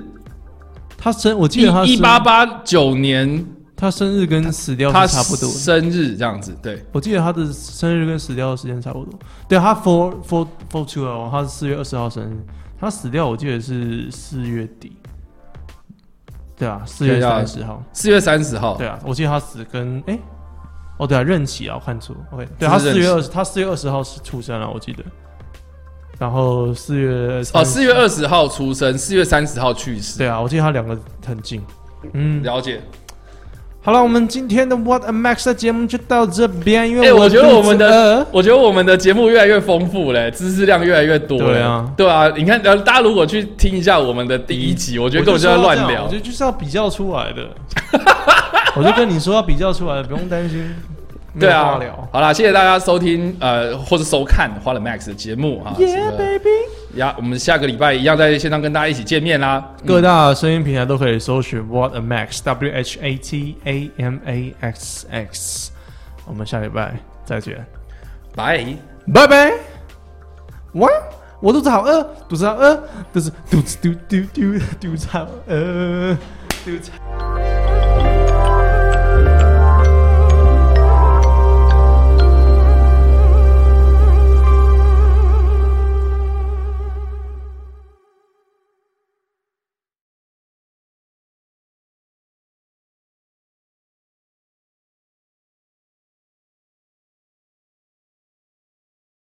[0.97, 3.44] 他生，我记得他一八八九年，
[3.83, 5.51] 他生日跟死掉他是差不多。
[5.51, 6.81] 生日这样子，对。
[6.93, 9.19] 我记得他的生日跟死掉的时间差不多。
[9.49, 12.37] 对，他 four four four two 哦，他是四月二十号生日，
[12.79, 14.97] 他死掉我记得是四月底。
[16.57, 17.83] 对啊，四月三十号。
[17.93, 20.17] 四月三十号，对啊，我记得他死跟哎、
[20.99, 22.15] 哦对啊，任期啊，我看错。
[22.31, 25.03] OK，对他四月二十，他四月二十号是出生了，我记得。
[26.21, 30.19] 然后四月哦，四月二十号出生，四月三十号去世。
[30.19, 30.97] 对啊，我记得他两个
[31.27, 31.61] 很近。
[32.13, 32.81] 嗯，了解。
[33.85, 41.47] 好了，我们今天的 What a Max 的节目就到这边，因为哎、我觉得我们的饿，我觉得我们的节目越来越丰富嘞，知识量越来越多了。
[41.47, 46.15] 对啊，对啊，你看，呃大家如果去听一下我们的第一集，我觉得根本就在乱聊我觉。
[46.15, 47.43] 得就是要比较出来的。
[48.79, 50.73] 我就跟你说要比较出来的，不用担心。
[51.35, 51.81] 没对啊
[52.11, 55.75] 好啦，谢谢大家收听呃或者收看花了 Max 的节目啊。
[55.79, 56.51] ，Yeah baby。
[56.97, 59.67] 呀，我们下个礼拜一样在线上跟大家一起见面啦。
[59.87, 65.73] 各大声音平台都可以搜寻 What a Max W H A T A M A X X。
[66.27, 66.95] 我们下礼拜
[67.25, 67.65] 再见，
[68.37, 68.65] 拜。
[69.13, 69.53] 拜拜。
[70.75, 70.89] 哇，
[71.41, 72.77] 我肚子好饿，肚子好饿，
[73.13, 76.15] 肚子肚子嘟嘟嘟肚子好饿，
[76.65, 76.91] 肚子。